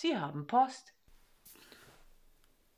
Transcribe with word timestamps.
Sie 0.00 0.16
haben 0.16 0.46
Post. 0.46 0.94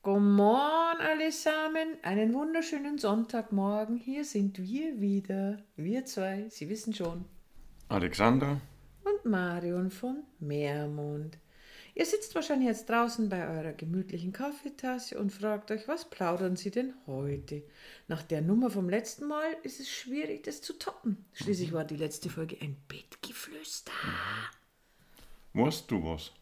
Guten 0.02 0.32
Morgen 0.32 1.00
allesamen, 1.00 1.96
einen 2.02 2.34
wunderschönen 2.34 2.98
Sonntagmorgen. 2.98 3.96
Hier 3.96 4.24
sind 4.24 4.58
wir 4.58 5.00
wieder, 5.00 5.62
wir 5.76 6.04
zwei, 6.04 6.48
Sie 6.48 6.68
wissen 6.68 6.92
schon. 6.92 7.24
Alexander. 7.88 8.60
Und 9.04 9.30
Marion 9.30 9.92
von 9.92 10.24
Meermond. 10.40 11.38
Ihr 11.94 12.06
sitzt 12.06 12.34
wahrscheinlich 12.34 12.66
jetzt 12.66 12.90
draußen 12.90 13.28
bei 13.28 13.46
eurer 13.48 13.72
gemütlichen 13.72 14.32
Kaffeetasse 14.32 15.16
und 15.16 15.30
fragt 15.30 15.70
euch, 15.70 15.86
was 15.86 16.10
plaudern 16.10 16.56
Sie 16.56 16.72
denn 16.72 16.92
heute? 17.06 17.62
Nach 18.08 18.24
der 18.24 18.40
Nummer 18.40 18.68
vom 18.68 18.88
letzten 18.88 19.28
Mal 19.28 19.56
ist 19.62 19.78
es 19.78 19.88
schwierig, 19.88 20.42
das 20.42 20.60
zu 20.60 20.76
toppen. 20.76 21.24
Schließlich 21.34 21.72
war 21.72 21.84
die 21.84 21.94
letzte 21.94 22.30
Folge 22.30 22.56
ein 22.60 22.76
Bettgeflüster. 22.88 23.92
Weißt 25.54 25.88
du 25.88 26.02
was? 26.02 26.32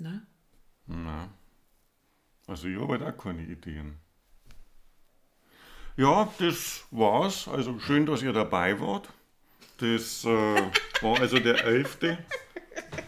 Na? 0.00 0.22
Na. 0.86 1.28
Also 2.46 2.68
ich 2.68 2.80
habe 2.80 2.98
halt 2.98 3.02
auch 3.02 3.22
keine 3.22 3.42
Ideen. 3.42 3.98
Ja, 5.96 6.32
das 6.38 6.86
war's. 6.90 7.46
Also 7.48 7.78
schön, 7.80 8.06
dass 8.06 8.22
ihr 8.22 8.32
dabei 8.32 8.80
wart. 8.80 9.12
Das 9.78 10.24
äh, 10.24 10.28
war 11.02 11.20
also 11.20 11.38
der 11.38 11.64
elfte 11.64 12.18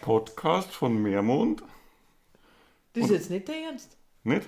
Podcast 0.01 0.71
von 0.71 1.01
Meermond. 1.01 1.63
Das 2.93 3.05
ist 3.05 3.11
jetzt 3.11 3.29
nicht 3.31 3.47
der 3.47 3.55
Ernst. 3.55 3.97
Nicht? 4.23 4.47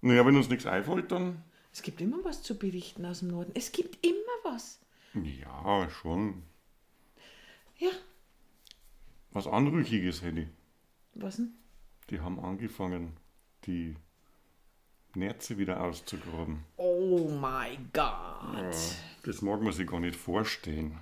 Naja, 0.00 0.26
wenn 0.26 0.36
uns 0.36 0.48
nichts 0.48 0.66
einfällt, 0.66 1.12
dann. 1.12 1.42
Es 1.72 1.82
gibt 1.82 2.00
immer 2.00 2.24
was 2.24 2.42
zu 2.42 2.58
berichten 2.58 3.04
aus 3.06 3.20
dem 3.20 3.28
Norden. 3.28 3.52
Es 3.54 3.70
gibt 3.70 4.04
immer 4.04 4.16
was. 4.42 4.80
Ja, 5.14 5.88
schon. 5.90 6.42
Ja, 7.78 7.90
Was 9.32 9.46
Anrüchiges 9.46 10.22
hätte 10.22 10.40
ich. 10.40 10.48
was 11.14 11.36
denn? 11.36 11.54
Die 12.10 12.20
haben 12.20 12.38
angefangen, 12.40 13.16
die 13.64 13.96
Nerze 15.14 15.56
wieder 15.58 15.82
auszugraben. 15.82 16.64
Oh 16.76 17.28
mein 17.40 17.90
Gott. 17.92 18.76
Das 19.24 19.42
mag 19.42 19.60
man 19.62 19.72
sich 19.72 19.86
gar 19.86 20.00
nicht 20.00 20.16
vorstellen. 20.16 20.98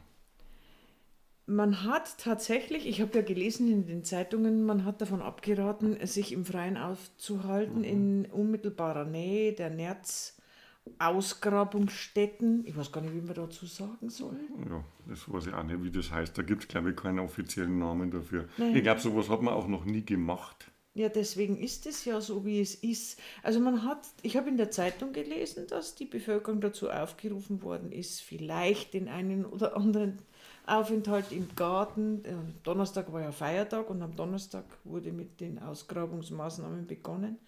Man 1.46 1.84
hat 1.84 2.18
tatsächlich, 2.18 2.86
ich 2.86 3.00
habe 3.00 3.16
ja 3.16 3.22
gelesen 3.22 3.72
in 3.72 3.86
den 3.86 4.04
Zeitungen, 4.04 4.66
man 4.66 4.84
hat 4.84 5.00
davon 5.00 5.22
abgeraten, 5.22 6.06
sich 6.06 6.32
im 6.32 6.44
Freien 6.44 6.76
aufzuhalten 6.76 7.84
in 7.84 8.26
unmittelbarer 8.26 9.06
Nähe 9.06 9.54
der 9.54 9.70
Nerzausgrabungsstätten. 9.70 12.66
Ich 12.66 12.76
weiß 12.76 12.92
gar 12.92 13.00
nicht, 13.00 13.14
wie 13.14 13.22
man 13.22 13.32
dazu 13.32 13.64
sagen 13.64 14.10
soll. 14.10 14.38
Ja, 14.68 14.84
das 15.06 15.32
weiß 15.32 15.46
ich 15.46 15.54
auch 15.54 15.62
nicht, 15.62 15.82
wie 15.82 15.90
das 15.90 16.12
heißt. 16.12 16.36
Da 16.36 16.42
gibt 16.42 16.64
es, 16.64 16.68
glaube 16.68 16.90
ich, 16.90 16.96
keinen 16.96 17.20
offiziellen 17.20 17.78
Namen 17.78 18.10
dafür. 18.10 18.46
Nein. 18.58 18.76
Ich 18.76 18.82
glaube, 18.82 19.00
sowas 19.00 19.30
hat 19.30 19.40
man 19.40 19.54
auch 19.54 19.68
noch 19.68 19.86
nie 19.86 20.04
gemacht. 20.04 20.70
Ja, 20.98 21.08
deswegen 21.08 21.56
ist 21.56 21.86
es 21.86 22.04
ja 22.04 22.20
so, 22.20 22.44
wie 22.44 22.60
es 22.60 22.74
ist. 22.74 23.20
Also 23.44 23.60
man 23.60 23.84
hat, 23.84 24.00
ich 24.22 24.36
habe 24.36 24.48
in 24.48 24.56
der 24.56 24.72
Zeitung 24.72 25.12
gelesen, 25.12 25.68
dass 25.68 25.94
die 25.94 26.06
Bevölkerung 26.06 26.60
dazu 26.60 26.90
aufgerufen 26.90 27.62
worden 27.62 27.92
ist, 27.92 28.20
vielleicht 28.20 28.94
den 28.94 29.06
einen 29.06 29.46
oder 29.46 29.76
anderen 29.76 30.18
Aufenthalt 30.66 31.30
im 31.30 31.48
Garten. 31.54 32.24
Donnerstag 32.64 33.12
war 33.12 33.22
ja 33.22 33.30
Feiertag 33.30 33.88
und 33.90 34.02
am 34.02 34.16
Donnerstag 34.16 34.64
wurde 34.82 35.12
mit 35.12 35.40
den 35.40 35.60
Ausgrabungsmaßnahmen 35.60 36.88
begonnen, 36.88 37.38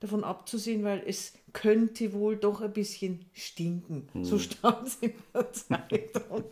davon 0.00 0.24
abzusehen, 0.24 0.82
weil 0.82 1.02
es 1.06 1.34
könnte 1.52 2.14
wohl 2.14 2.36
doch 2.36 2.62
ein 2.62 2.72
bisschen 2.72 3.26
stinken. 3.34 4.08
So 4.24 4.38
stand 4.38 4.88
es 4.88 4.94
in 5.02 5.12
der 5.34 5.52
Zeitung. 5.52 6.44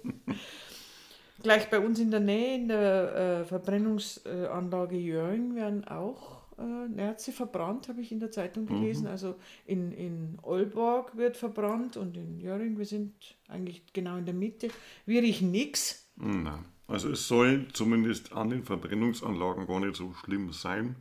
Gleich 1.42 1.68
bei 1.68 1.80
uns 1.80 1.98
in 1.98 2.10
der 2.10 2.20
Nähe, 2.20 2.56
in 2.56 2.68
der 2.68 3.40
äh, 3.40 3.44
Verbrennungsanlage 3.44 4.96
Jöring, 4.96 5.54
werden 5.56 5.84
auch 5.84 6.44
äh, 6.58 6.88
Nerze 6.88 7.32
verbrannt, 7.32 7.88
habe 7.88 8.00
ich 8.00 8.12
in 8.12 8.20
der 8.20 8.30
Zeitung 8.30 8.66
gelesen. 8.66 9.06
Also 9.06 9.34
in, 9.66 9.92
in 9.92 10.38
Olborg 10.42 11.16
wird 11.16 11.36
verbrannt 11.36 11.96
und 11.96 12.16
in 12.16 12.40
Jöring, 12.40 12.78
wir 12.78 12.86
sind 12.86 13.12
eigentlich 13.48 13.82
genau 13.92 14.16
in 14.16 14.24
der 14.24 14.34
Mitte. 14.34 14.68
Wir 15.06 15.22
riechen 15.22 15.50
nichts. 15.50 16.08
Nein. 16.16 16.64
Also 16.86 17.10
es 17.10 17.26
soll 17.26 17.68
zumindest 17.72 18.32
an 18.32 18.50
den 18.50 18.62
Verbrennungsanlagen 18.62 19.66
gar 19.66 19.80
nicht 19.80 19.96
so 19.96 20.12
schlimm 20.12 20.52
sein. 20.52 20.96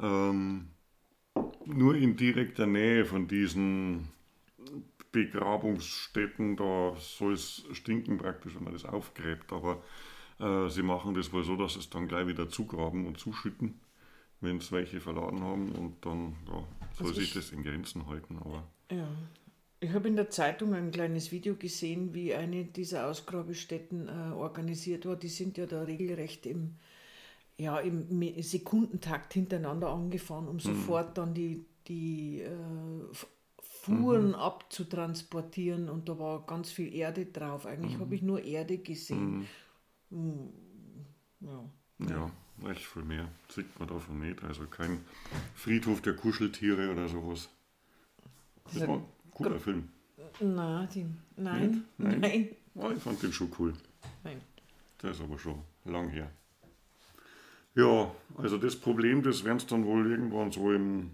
Ähm, 0.00 0.68
nur 1.64 1.94
in 1.94 2.16
direkter 2.16 2.66
Nähe 2.66 3.04
von 3.04 3.28
diesen 3.28 4.08
Begrabungsstätten, 5.14 6.56
da 6.56 6.94
soll 6.98 7.32
es 7.34 7.64
stinken 7.72 8.18
praktisch, 8.18 8.54
wenn 8.54 8.64
man 8.64 8.72
das 8.72 8.84
aufgräbt. 8.84 9.52
Aber 9.52 9.82
äh, 10.40 10.68
sie 10.68 10.82
machen 10.82 11.14
das 11.14 11.32
wohl 11.32 11.44
so, 11.44 11.56
dass 11.56 11.76
es 11.76 11.90
dann 11.90 12.08
gleich 12.08 12.26
wieder 12.26 12.48
zugraben 12.48 13.06
und 13.06 13.18
zuschütten, 13.18 13.80
wenn 14.40 14.58
es 14.58 14.72
welche 14.72 15.00
verladen 15.00 15.40
haben. 15.42 15.72
Und 15.72 16.04
dann 16.04 16.36
ja, 16.46 16.52
soll 16.98 17.06
Also 17.08 17.12
sich 17.14 17.28
ich- 17.28 17.34
das 17.34 17.50
in 17.52 17.62
Grenzen 17.62 18.06
halten. 18.06 18.38
Aber 18.40 18.64
Ja. 18.90 19.08
Ich 19.80 19.92
habe 19.92 20.08
in 20.08 20.16
der 20.16 20.30
Zeitung 20.30 20.72
ein 20.72 20.90
kleines 20.92 21.30
Video 21.30 21.56
gesehen, 21.56 22.14
wie 22.14 22.32
eine 22.32 22.64
dieser 22.64 23.06
Ausgrabestätten 23.06 24.08
äh, 24.08 24.32
organisiert 24.32 25.04
war. 25.04 25.14
Die 25.14 25.28
sind 25.28 25.58
ja 25.58 25.66
da 25.66 25.82
regelrecht 25.82 26.46
im, 26.46 26.76
ja, 27.58 27.78
im 27.80 28.06
Sekundentakt 28.42 29.34
hintereinander 29.34 29.90
angefahren, 29.90 30.48
um 30.48 30.58
sofort 30.58 31.18
dann 31.18 31.34
die, 31.34 31.66
die 31.86 32.40
äh, 32.40 32.50
Fuhren 33.84 34.34
abzutransportieren. 34.34 35.88
Und 35.88 36.08
da 36.08 36.18
war 36.18 36.44
ganz 36.46 36.70
viel 36.70 36.94
Erde 36.94 37.26
drauf. 37.26 37.66
Eigentlich 37.66 37.98
habe 37.98 38.14
ich 38.14 38.22
nur 38.22 38.42
Erde 38.42 38.78
gesehen. 38.78 39.46
Mm, 40.10 40.48
Ja. 41.40 41.64
ja, 42.08 42.30
recht 42.62 42.84
viel 42.86 43.02
mehr 43.04 43.28
sieht 43.48 43.78
man 43.78 43.88
davon 43.88 44.20
nicht. 44.20 44.42
Also 44.42 44.66
kein 44.66 45.00
Friedhof 45.54 46.00
der 46.02 46.14
Kuscheltiere 46.16 46.90
oder 46.90 47.08
sowas. 47.08 47.48
Das 48.72 48.86
war 48.88 48.96
ein 48.96 49.04
cooler 49.30 49.60
Film. 49.60 49.88
Nein, 50.40 50.88
die, 50.94 51.06
nein, 51.36 51.84
Nein? 51.98 52.20
nein, 52.20 52.48
Ja, 52.74 52.90
ich 52.90 53.02
fand 53.02 53.22
den 53.22 53.32
schon 53.32 53.52
cool. 53.58 53.74
nein. 54.24 54.40
Der 55.02 55.10
ist 55.10 55.20
aber 55.20 55.38
schon 55.38 55.60
lang 55.84 56.08
her. 56.08 56.30
Ja, 57.74 58.10
also 58.36 58.56
das 58.56 58.76
Problem, 58.76 59.22
das 59.22 59.44
werden 59.44 59.58
es 59.58 59.66
dann 59.66 59.84
wohl 59.84 60.10
irgendwann 60.10 60.50
so 60.50 60.72
im, 60.72 61.10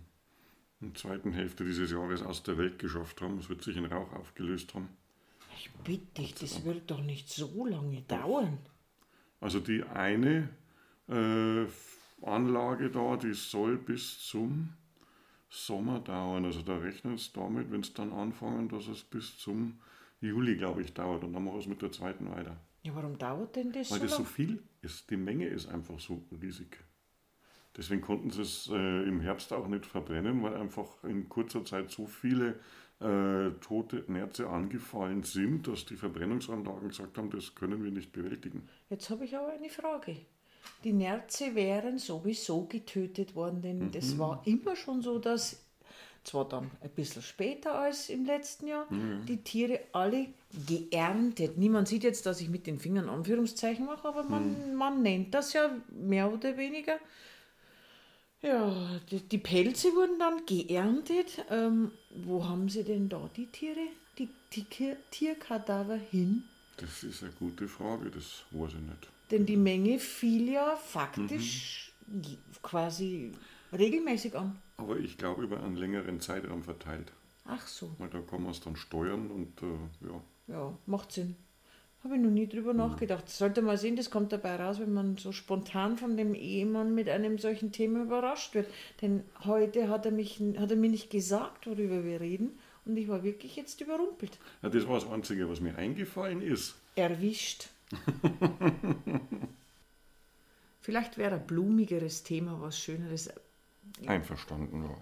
in 0.80 0.92
der 0.92 0.94
zweiten 0.94 1.32
Hälfte 1.32 1.64
dieses 1.64 1.90
Jahres 1.90 2.22
aus 2.22 2.42
der 2.42 2.56
Welt 2.56 2.78
geschafft 2.78 3.20
haben. 3.20 3.38
Es 3.38 3.48
wird 3.48 3.62
sich 3.62 3.76
in 3.76 3.84
Rauch 3.84 4.12
aufgelöst 4.12 4.74
haben. 4.74 4.88
Ich 5.56 5.70
bitte 5.84 6.22
dich, 6.22 6.34
das 6.34 6.64
wird 6.64 6.90
doch 6.90 7.02
nicht 7.02 7.28
so 7.28 7.66
lange 7.66 8.00
dauern. 8.02 8.58
Also 9.40 9.60
die 9.60 9.82
eine 9.82 10.48
äh, 11.08 11.66
Anlage 12.22 12.90
da, 12.90 13.16
die 13.16 13.34
soll 13.34 13.76
bis 13.76 14.18
zum 14.20 14.70
Sommer 15.50 16.00
dauern. 16.00 16.44
Also 16.44 16.62
da 16.62 16.78
rechnen 16.78 17.18
sie 17.18 17.30
damit, 17.34 17.70
wenn 17.70 17.80
es 17.80 17.92
dann 17.92 18.12
anfangen, 18.12 18.68
dass 18.68 18.86
es 18.88 19.02
bis 19.02 19.36
zum 19.38 19.78
Juli, 20.20 20.56
glaube 20.56 20.82
ich, 20.82 20.94
dauert. 20.94 21.24
Und 21.24 21.32
dann 21.32 21.44
machen 21.44 21.56
wir 21.56 21.60
es 21.60 21.66
mit 21.66 21.82
der 21.82 21.92
zweiten 21.92 22.30
weiter. 22.30 22.56
Ja, 22.82 22.94
warum 22.94 23.18
dauert 23.18 23.56
denn 23.56 23.72
das 23.72 23.90
Weil 23.90 23.98
so 23.98 24.04
das 24.06 24.16
so 24.16 24.24
viel 24.24 24.62
ist. 24.80 25.10
Die 25.10 25.16
Menge 25.16 25.46
ist 25.46 25.68
einfach 25.68 26.00
so 26.00 26.24
riesig. 26.40 26.78
Deswegen 27.76 28.00
konnten 28.00 28.30
sie 28.30 28.42
es 28.42 28.68
äh, 28.72 28.74
im 29.04 29.20
Herbst 29.20 29.52
auch 29.52 29.68
nicht 29.68 29.86
verbrennen, 29.86 30.42
weil 30.42 30.54
einfach 30.56 31.04
in 31.04 31.28
kurzer 31.28 31.64
Zeit 31.64 31.90
so 31.90 32.06
viele 32.06 32.58
äh, 33.00 33.50
tote 33.60 34.04
Nerze 34.08 34.48
angefallen 34.48 35.22
sind, 35.22 35.66
dass 35.68 35.86
die 35.86 35.96
Verbrennungsanlagen 35.96 36.88
gesagt 36.88 37.16
haben, 37.16 37.30
das 37.30 37.54
können 37.54 37.82
wir 37.82 37.90
nicht 37.90 38.12
bewältigen. 38.12 38.68
Jetzt 38.90 39.08
habe 39.08 39.24
ich 39.24 39.36
aber 39.36 39.52
eine 39.52 39.70
Frage. 39.70 40.16
Die 40.84 40.92
Nerze 40.92 41.54
wären 41.54 41.98
sowieso 41.98 42.64
getötet 42.66 43.34
worden, 43.34 43.62
denn 43.62 43.78
Mhm. 43.86 43.92
das 43.92 44.18
war 44.18 44.42
immer 44.44 44.76
schon 44.76 45.00
so, 45.00 45.18
dass 45.18 45.64
zwar 46.24 46.46
dann 46.46 46.70
ein 46.82 46.90
bisschen 46.90 47.22
später 47.22 47.78
als 47.78 48.10
im 48.10 48.26
letzten 48.26 48.66
Jahr, 48.66 48.86
die 49.26 49.38
Tiere 49.38 49.80
alle 49.92 50.26
geerntet. 50.66 51.56
Niemand 51.56 51.88
sieht 51.88 52.04
jetzt, 52.04 52.26
dass 52.26 52.42
ich 52.42 52.50
mit 52.50 52.66
den 52.66 52.78
Fingern 52.78 53.08
Anführungszeichen 53.08 53.86
mache, 53.86 54.06
aber 54.06 54.24
man, 54.24 54.70
Mhm. 54.70 54.74
man 54.74 55.02
nennt 55.02 55.32
das 55.32 55.54
ja 55.54 55.70
mehr 55.88 56.30
oder 56.30 56.58
weniger. 56.58 56.98
Ja, 58.42 58.98
die, 59.10 59.20
die 59.20 59.38
Pelze 59.38 59.88
wurden 59.94 60.18
dann 60.18 60.46
geerntet. 60.46 61.44
Ähm, 61.50 61.92
wo 62.10 62.46
haben 62.46 62.68
sie 62.68 62.84
denn 62.84 63.08
da 63.08 63.28
die 63.36 63.46
Tiere, 63.46 63.86
die, 64.18 64.28
die 64.52 64.64
Tierkadaver 65.10 65.96
hin? 65.96 66.44
Das 66.78 67.02
ist 67.02 67.22
eine 67.22 67.32
gute 67.32 67.68
Frage, 67.68 68.10
das 68.10 68.44
weiß 68.50 68.72
ich 68.72 68.80
nicht. 68.80 69.08
Denn 69.30 69.44
die 69.44 69.56
Menge 69.56 69.98
fiel 69.98 70.50
ja 70.50 70.76
faktisch 70.76 71.92
quasi 72.62 73.32
regelmäßig 73.72 74.34
an. 74.34 74.58
Aber 74.78 74.98
ich 74.98 75.18
glaube 75.18 75.42
über 75.42 75.62
einen 75.62 75.76
längeren 75.76 76.20
Zeitraum 76.20 76.64
verteilt. 76.64 77.12
Ach 77.44 77.66
so, 77.66 77.94
Weil 77.98 78.08
da 78.08 78.20
kann 78.20 78.42
man 78.42 78.52
es 78.52 78.60
dann 78.60 78.76
steuern 78.76 79.30
und 79.30 79.62
äh, 79.62 80.06
ja. 80.08 80.22
ja, 80.48 80.78
macht 80.86 81.12
Sinn. 81.12 81.36
Habe 82.02 82.16
ich 82.16 82.22
noch 82.22 82.30
nie 82.30 82.48
drüber 82.48 82.72
nachgedacht. 82.72 83.28
Sollte 83.28 83.60
mal 83.60 83.76
sehen, 83.76 83.94
das 83.94 84.10
kommt 84.10 84.32
dabei 84.32 84.56
raus, 84.56 84.80
wenn 84.80 84.94
man 84.94 85.18
so 85.18 85.32
spontan 85.32 85.98
von 85.98 86.16
dem 86.16 86.34
Ehemann 86.34 86.94
mit 86.94 87.10
einem 87.10 87.36
solchen 87.36 87.72
Thema 87.72 88.02
überrascht 88.02 88.54
wird. 88.54 88.68
Denn 89.02 89.22
heute 89.44 89.90
hat 89.90 90.06
er, 90.06 90.12
mich, 90.12 90.40
hat 90.56 90.70
er 90.70 90.78
mir 90.78 90.88
nicht 90.88 91.10
gesagt, 91.10 91.66
worüber 91.66 92.02
wir 92.04 92.20
reden. 92.20 92.58
Und 92.86 92.96
ich 92.96 93.06
war 93.08 93.22
wirklich 93.22 93.54
jetzt 93.56 93.82
überrumpelt. 93.82 94.38
ja. 94.62 94.70
Das 94.70 94.88
war 94.88 94.98
das 94.98 95.10
Einzige, 95.10 95.50
was 95.50 95.60
mir 95.60 95.76
eingefallen 95.76 96.40
ist. 96.40 96.74
Erwischt. 96.96 97.68
Vielleicht 100.80 101.18
wäre 101.18 101.34
ein 101.34 101.46
blumigeres 101.46 102.22
Thema 102.22 102.58
was 102.62 102.78
Schöneres. 102.78 103.28
Einverstanden, 104.06 104.84
ja. 104.84 104.96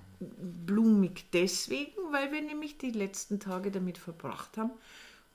Blumig 0.66 1.26
deswegen, 1.32 1.92
weil 2.10 2.32
wir 2.32 2.42
nämlich 2.42 2.78
die 2.78 2.90
letzten 2.90 3.38
Tage 3.38 3.70
damit 3.70 3.98
verbracht 3.98 4.56
haben, 4.56 4.72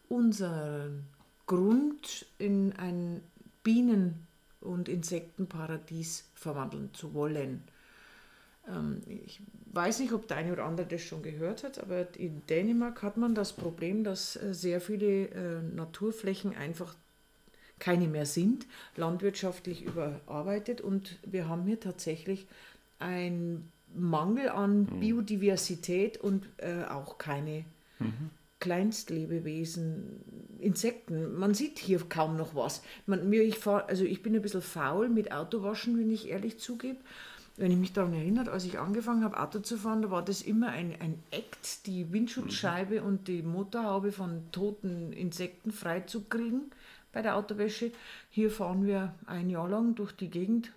unseren 0.10 1.06
Grund 1.46 2.26
in 2.38 2.74
ein 2.74 3.22
Bienen- 3.64 4.28
und 4.62 4.88
Insektenparadies 4.90 6.30
verwandeln 6.36 6.90
zu 6.94 7.14
wollen. 7.14 7.64
Ähm, 8.68 9.02
ich 9.08 9.42
weiß 9.72 10.00
nicht, 10.00 10.14
ob 10.14 10.28
der 10.28 10.38
eine 10.38 10.54
oder 10.54 10.66
andere 10.66 10.88
das 10.88 11.02
schon 11.02 11.24
gehört 11.24 11.64
hat, 11.64 11.80
aber 11.80 12.16
in 12.18 12.46
Dänemark 12.48 13.02
hat 13.02 13.18
man 13.18 13.36
das 13.36 13.54
Problem, 13.54 14.04
dass 14.04 14.36
äh, 14.36 14.54
sehr 14.54 14.80
viele 14.82 15.28
äh, 15.28 15.62
Naturflächen 15.62 16.56
einfach 16.56 16.96
keine 17.80 18.08
mehr 18.08 18.26
sind, 18.26 18.66
landwirtschaftlich 18.96 19.84
überarbeitet 19.84 20.80
und 20.80 21.18
wir 21.26 21.50
haben 21.50 21.66
hier 21.66 21.80
tatsächlich 21.80 22.48
einen 23.00 23.72
Mangel 23.94 24.50
an 24.50 24.82
mhm. 24.84 25.00
Biodiversität 25.00 26.18
und 26.18 26.48
äh, 26.58 26.86
auch 26.86 27.18
keine 27.18 27.66
mhm. 28.00 28.30
Kleinstlebewesen, 28.64 30.22
Insekten. 30.62 31.36
Man 31.36 31.54
sieht 31.54 31.80
hier 31.80 32.00
kaum 32.08 32.38
noch 32.38 32.56
was. 32.56 32.82
Man, 33.06 33.30
mir, 33.30 33.44
ich 33.44 33.58
fahr, 33.60 33.90
also 33.90 34.06
ich 34.06 34.24
bin 34.24 34.34
ein 34.34 34.42
bisschen 34.42 34.62
faul 34.62 35.10
mit 35.10 35.34
Autowaschen, 35.34 36.00
wenn 36.00 36.10
ich 36.10 36.30
ehrlich 36.30 36.60
zugebe. 36.60 37.00
Wenn 37.58 37.72
ich 37.72 37.78
mich 37.78 37.92
daran 37.92 38.14
erinnere, 38.14 38.52
als 38.52 38.64
ich 38.64 38.80
angefangen 38.80 39.26
habe, 39.26 39.38
Auto 39.38 39.60
zu 39.60 39.76
fahren, 39.76 40.02
da 40.02 40.12
war 40.12 40.24
das 40.24 40.42
immer 40.42 40.70
ein, 40.70 40.96
ein 41.02 41.22
Act, 41.32 41.86
die 41.88 42.14
Windschutzscheibe 42.14 43.02
mhm. 43.02 43.08
und 43.08 43.28
die 43.28 43.44
Motorhaube 43.44 44.14
von 44.14 44.50
toten 44.54 45.12
Insekten 45.12 45.74
freizukriegen 45.74 46.72
bei 47.12 47.22
der 47.22 47.36
Autowäsche. 47.36 47.92
Hier 48.30 48.50
fahren 48.50 48.86
wir 48.86 49.14
ein 49.26 49.50
Jahr 49.50 49.68
lang 49.68 49.94
durch 49.96 50.14
die 50.14 50.30
Gegend 50.30 50.72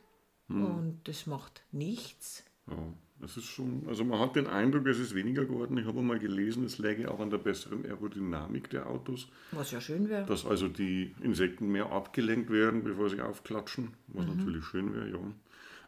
mhm. 0.48 0.64
und 0.64 1.00
das 1.04 1.26
macht 1.26 1.62
nichts. 1.70 2.42
Ja. 2.66 2.74
Das 3.20 3.36
ist 3.36 3.46
schon, 3.46 3.84
also 3.88 4.04
man 4.04 4.18
hat 4.18 4.36
den 4.36 4.46
Eindruck, 4.46 4.86
es 4.86 4.98
ist 4.98 5.14
weniger 5.14 5.46
geworden. 5.46 5.78
Ich 5.78 5.86
habe 5.86 6.02
mal 6.02 6.18
gelesen, 6.18 6.64
es 6.64 6.78
läge 6.78 7.10
auch 7.10 7.18
an 7.18 7.30
der 7.30 7.38
besseren 7.38 7.84
Aerodynamik 7.86 8.68
der 8.68 8.88
Autos. 8.88 9.28
Was 9.52 9.70
ja 9.70 9.80
schön 9.80 10.10
wäre. 10.10 10.26
Dass 10.26 10.44
also 10.44 10.68
die 10.68 11.14
Insekten 11.22 11.72
mehr 11.72 11.90
abgelenkt 11.90 12.50
werden, 12.50 12.84
bevor 12.84 13.08
sie 13.08 13.22
aufklatschen, 13.22 13.94
was 14.08 14.26
mhm. 14.26 14.36
natürlich 14.36 14.64
schön 14.66 14.94
wäre, 14.94 15.10
ja. 15.10 15.18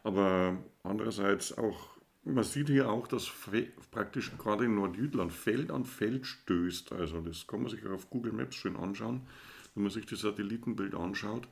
Aber 0.03 0.57
andererseits 0.81 1.55
auch, 1.55 1.89
man 2.23 2.43
sieht 2.43 2.67
hier 2.67 2.89
auch, 2.89 3.07
dass 3.07 3.31
praktisch 3.91 4.31
gerade 4.37 4.65
in 4.65 4.75
Nordjütland 4.75 5.31
Feld 5.31 5.71
an 5.71 5.85
Feld 5.85 6.25
stößt. 6.25 6.93
Also 6.93 7.21
das 7.21 7.45
kann 7.45 7.61
man 7.61 7.69
sich 7.69 7.85
auch 7.85 7.91
auf 7.91 8.09
Google 8.09 8.31
Maps 8.31 8.55
schön 8.55 8.75
anschauen, 8.75 9.21
wenn 9.75 9.83
man 9.83 9.91
sich 9.91 10.05
das 10.07 10.21
Satellitenbild 10.21 10.95
anschaut. 10.95 11.47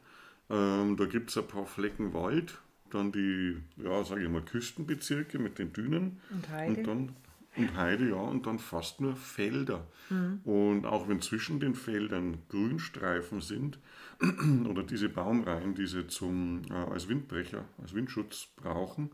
Ähm, 0.50 0.98
da 0.98 1.06
gibt 1.06 1.30
es 1.30 1.38
ein 1.38 1.48
paar 1.48 1.66
Flecken 1.66 2.14
Wald, 2.14 2.58
dann 2.94 3.12
die, 3.12 3.58
ja, 3.78 4.04
sage 4.04 4.24
ich 4.24 4.30
mal, 4.30 4.42
Küstenbezirke 4.42 5.40
mit 5.40 5.60
den 5.60 5.74
Dünen. 5.74 6.20
Und 6.30 6.50
Heide. 6.50 6.78
Und 6.78 6.88
dann 6.88 7.16
und 7.58 7.76
Heide, 7.76 8.10
ja, 8.10 8.16
und 8.16 8.46
dann 8.46 8.60
fast 8.60 9.02
nur 9.02 9.16
Felder. 9.16 9.88
Mhm. 10.10 10.42
Und 10.44 10.86
auch 10.86 11.08
wenn 11.10 11.22
zwischen 11.22 11.60
den 11.60 11.74
Feldern 11.74 12.38
Grünstreifen 12.50 13.42
sind 13.42 13.80
oder 14.70 14.84
diese 14.84 15.10
Baumreihen, 15.10 15.74
die 15.74 15.88
sie 15.88 16.08
zum, 16.08 16.62
äh, 16.70 16.74
als 16.74 17.10
Windbrecher, 17.10 17.66
als 17.82 17.94
Windschutz 17.94 18.50
brauchen, 18.56 19.12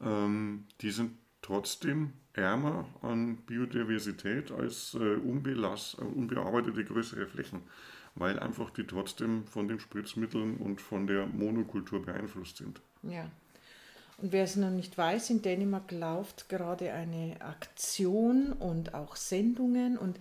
ähm, 0.00 0.64
die 0.80 0.90
sind 0.90 1.12
trotzdem 1.40 2.12
ärmer 2.32 2.88
an 3.02 3.36
Biodiversität 3.46 4.50
als 4.50 4.94
äh, 4.94 5.14
unbelass, 5.16 5.96
äh, 6.00 6.04
unbearbeitete 6.04 6.84
größere 6.84 7.26
Flächen, 7.26 7.60
weil 8.14 8.38
einfach 8.38 8.70
die 8.70 8.86
trotzdem 8.86 9.44
von 9.46 9.68
den 9.68 9.80
Spritzmitteln 9.80 10.56
und 10.56 10.80
von 10.80 11.06
der 11.06 11.26
Monokultur 11.26 12.04
beeinflusst 12.04 12.58
sind. 12.58 12.80
Ja. 13.02 13.30
Und 14.18 14.32
wer 14.32 14.44
es 14.44 14.56
noch 14.56 14.70
nicht 14.70 14.96
weiß, 14.96 15.30
in 15.30 15.42
Dänemark 15.42 15.90
läuft 15.90 16.48
gerade 16.48 16.92
eine 16.92 17.36
Aktion 17.40 18.52
und 18.52 18.94
auch 18.94 19.16
Sendungen 19.16 19.98
und 19.98 20.18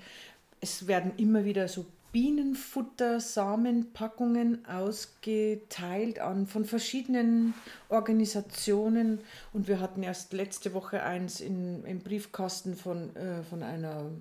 es 0.61 0.87
werden 0.87 1.11
immer 1.17 1.45
wieder 1.45 1.67
so 1.67 1.85
Bienenfutter, 2.13 3.19
Samenpackungen 3.19 4.65
ausgeteilt 4.67 6.19
an 6.19 6.45
von 6.45 6.63
verschiedenen 6.63 7.55
Organisationen 7.89 9.19
und 9.51 9.67
wir 9.67 9.79
hatten 9.79 10.03
erst 10.03 10.31
letzte 10.31 10.73
Woche 10.75 11.01
eins 11.01 11.41
in, 11.41 11.83
im 11.85 11.99
Briefkasten 11.99 12.75
von, 12.75 13.15
äh, 13.15 13.41
von 13.43 13.63
einer 13.63 14.11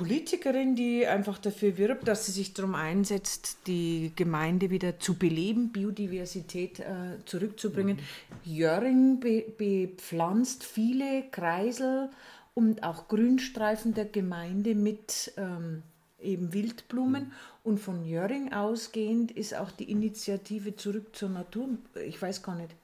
Politikerin, 0.00 0.76
die 0.76 1.06
einfach 1.06 1.36
dafür 1.36 1.76
wirbt, 1.76 2.08
dass 2.08 2.24
sie 2.24 2.32
sich 2.32 2.54
darum 2.54 2.74
einsetzt, 2.74 3.58
die 3.66 4.12
Gemeinde 4.16 4.70
wieder 4.70 4.98
zu 4.98 5.12
beleben, 5.12 5.72
Biodiversität 5.72 6.80
äh, 6.80 7.22
zurückzubringen. 7.26 7.98
Mhm. 7.98 8.50
Jöring 8.50 9.20
be 9.20 9.44
bepflanzt 9.58 10.64
viele 10.64 11.24
Kreisel 11.30 12.08
und 12.54 12.82
auch 12.82 13.08
Grünstreifen 13.08 13.92
der 13.92 14.06
Gemeinde 14.06 14.74
mit 14.74 15.34
ähm, 15.36 15.82
eben 16.18 16.54
Wildblumen. 16.54 17.24
Mhm. 17.24 17.32
Und 17.62 17.78
von 17.78 18.02
Jöring 18.06 18.54
ausgehend 18.54 19.30
ist 19.32 19.54
auch 19.54 19.70
die 19.70 19.90
Initiative 19.90 20.76
Zurück 20.76 21.14
zur 21.14 21.28
Natur, 21.28 21.68
ich 22.06 22.22
weiß 22.22 22.42
gar 22.42 22.54
nicht, 22.54 22.74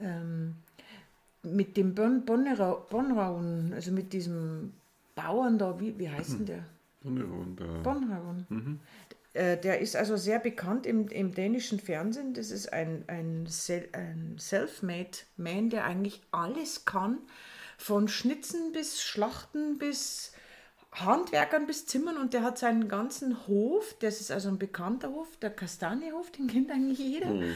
ähm, 0.00 0.56
mit 1.44 1.76
dem 1.76 1.94
bon 1.94 2.24
Bonrauen, 2.24 3.72
also 3.74 3.92
mit 3.92 4.12
diesem 4.12 4.72
Bauern 5.22 5.58
da, 5.58 5.80
wie, 5.80 5.98
wie 5.98 6.08
heißt 6.08 6.34
denn 6.34 6.46
der? 6.46 6.64
Bonneron. 7.02 7.56
Bonneron. 7.82 8.46
Mhm. 8.48 8.80
Äh, 9.34 9.56
der 9.56 9.80
ist 9.80 9.96
also 9.96 10.16
sehr 10.16 10.38
bekannt 10.38 10.86
im, 10.86 11.08
im 11.08 11.34
dänischen 11.34 11.80
Fernsehen. 11.80 12.34
Das 12.34 12.50
ist 12.50 12.72
ein, 12.72 13.04
ein, 13.08 13.48
ein 13.92 14.36
Self-Made 14.38 15.18
Man, 15.36 15.70
der 15.70 15.84
eigentlich 15.84 16.22
alles 16.30 16.84
kann. 16.84 17.18
Von 17.76 18.08
Schnitzen 18.08 18.72
bis 18.72 19.02
Schlachten 19.02 19.78
bis 19.78 20.32
Handwerkern 20.92 21.66
bis 21.66 21.86
Zimmern 21.86 22.16
und 22.16 22.32
der 22.32 22.42
hat 22.42 22.58
seinen 22.58 22.88
ganzen 22.88 23.46
Hof, 23.46 23.94
das 24.00 24.20
ist 24.20 24.30
also 24.30 24.48
ein 24.48 24.58
bekannter 24.58 25.10
Hof, 25.10 25.36
der 25.36 25.50
Kastanjehof, 25.50 26.30
den 26.30 26.46
kennt 26.46 26.70
eigentlich 26.70 26.98
jeder. 26.98 27.28
Mhm. 27.28 27.54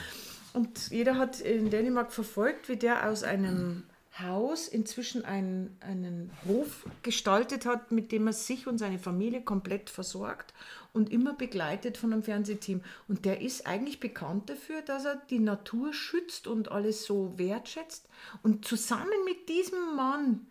Und 0.53 0.91
jeder 0.91 1.17
hat 1.17 1.41
in 1.41 1.71
Dänemark 1.71 2.13
verfolgt, 2.13 2.69
wie 2.69 2.77
der 2.77 3.09
aus 3.09 3.23
einem 3.23 3.85
Haus 4.19 4.69
inzwischen 4.69 5.25
einen, 5.25 5.77
einen 5.81 6.31
Hof 6.47 6.85
gestaltet 7.03 7.65
hat, 7.65 7.93
mit 7.93 8.13
dem 8.13 8.27
er 8.27 8.35
sich 8.35 8.67
und 8.67 8.77
seine 8.77 8.99
Familie 8.99 9.43
komplett 9.43 9.89
versorgt 9.89 10.53
und 10.93 11.11
immer 11.11 11.33
begleitet 11.33 11.97
von 11.97 12.13
einem 12.13 12.23
Fernsehteam. 12.23 12.83
Und 13.09 13.25
der 13.25 13.41
ist 13.41 13.67
eigentlich 13.67 14.01
bekannt 14.01 14.51
dafür, 14.51 14.83
dass 14.83 15.07
er 15.07 15.17
die 15.31 15.39
Natur 15.39 15.95
schützt 15.95 16.47
und 16.47 16.71
alles 16.71 17.05
so 17.05 17.39
wertschätzt. 17.39 18.07
Und 18.43 18.67
zusammen 18.67 19.25
mit 19.25 19.49
diesem 19.49 19.97
Mann 19.97 20.47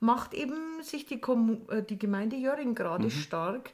macht 0.00 0.32
eben 0.32 0.82
sich 0.82 1.04
die, 1.04 1.20
Kom 1.20 1.62
äh, 1.68 1.82
die 1.82 1.98
Gemeinde 1.98 2.36
Jöring 2.36 2.74
gerade 2.74 3.04
mhm. 3.04 3.10
stark, 3.10 3.72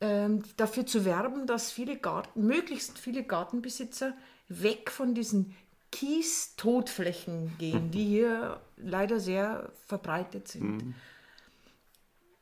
ähm, 0.00 0.44
dafür 0.56 0.86
zu 0.86 1.04
werben, 1.04 1.46
dass 1.46 1.70
viele 1.70 1.96
Garten, 1.96 2.46
möglichst 2.46 2.98
viele 2.98 3.22
Gartenbesitzer 3.22 4.14
weg 4.48 4.90
von 4.90 5.14
diesen 5.14 5.54
Kies-Todflächen 5.92 7.56
gehen, 7.58 7.90
die 7.90 8.04
hier 8.04 8.60
leider 8.80 9.20
sehr 9.20 9.72
verbreitet 9.86 10.48
sind. 10.48 10.84
Mhm. 10.84 10.94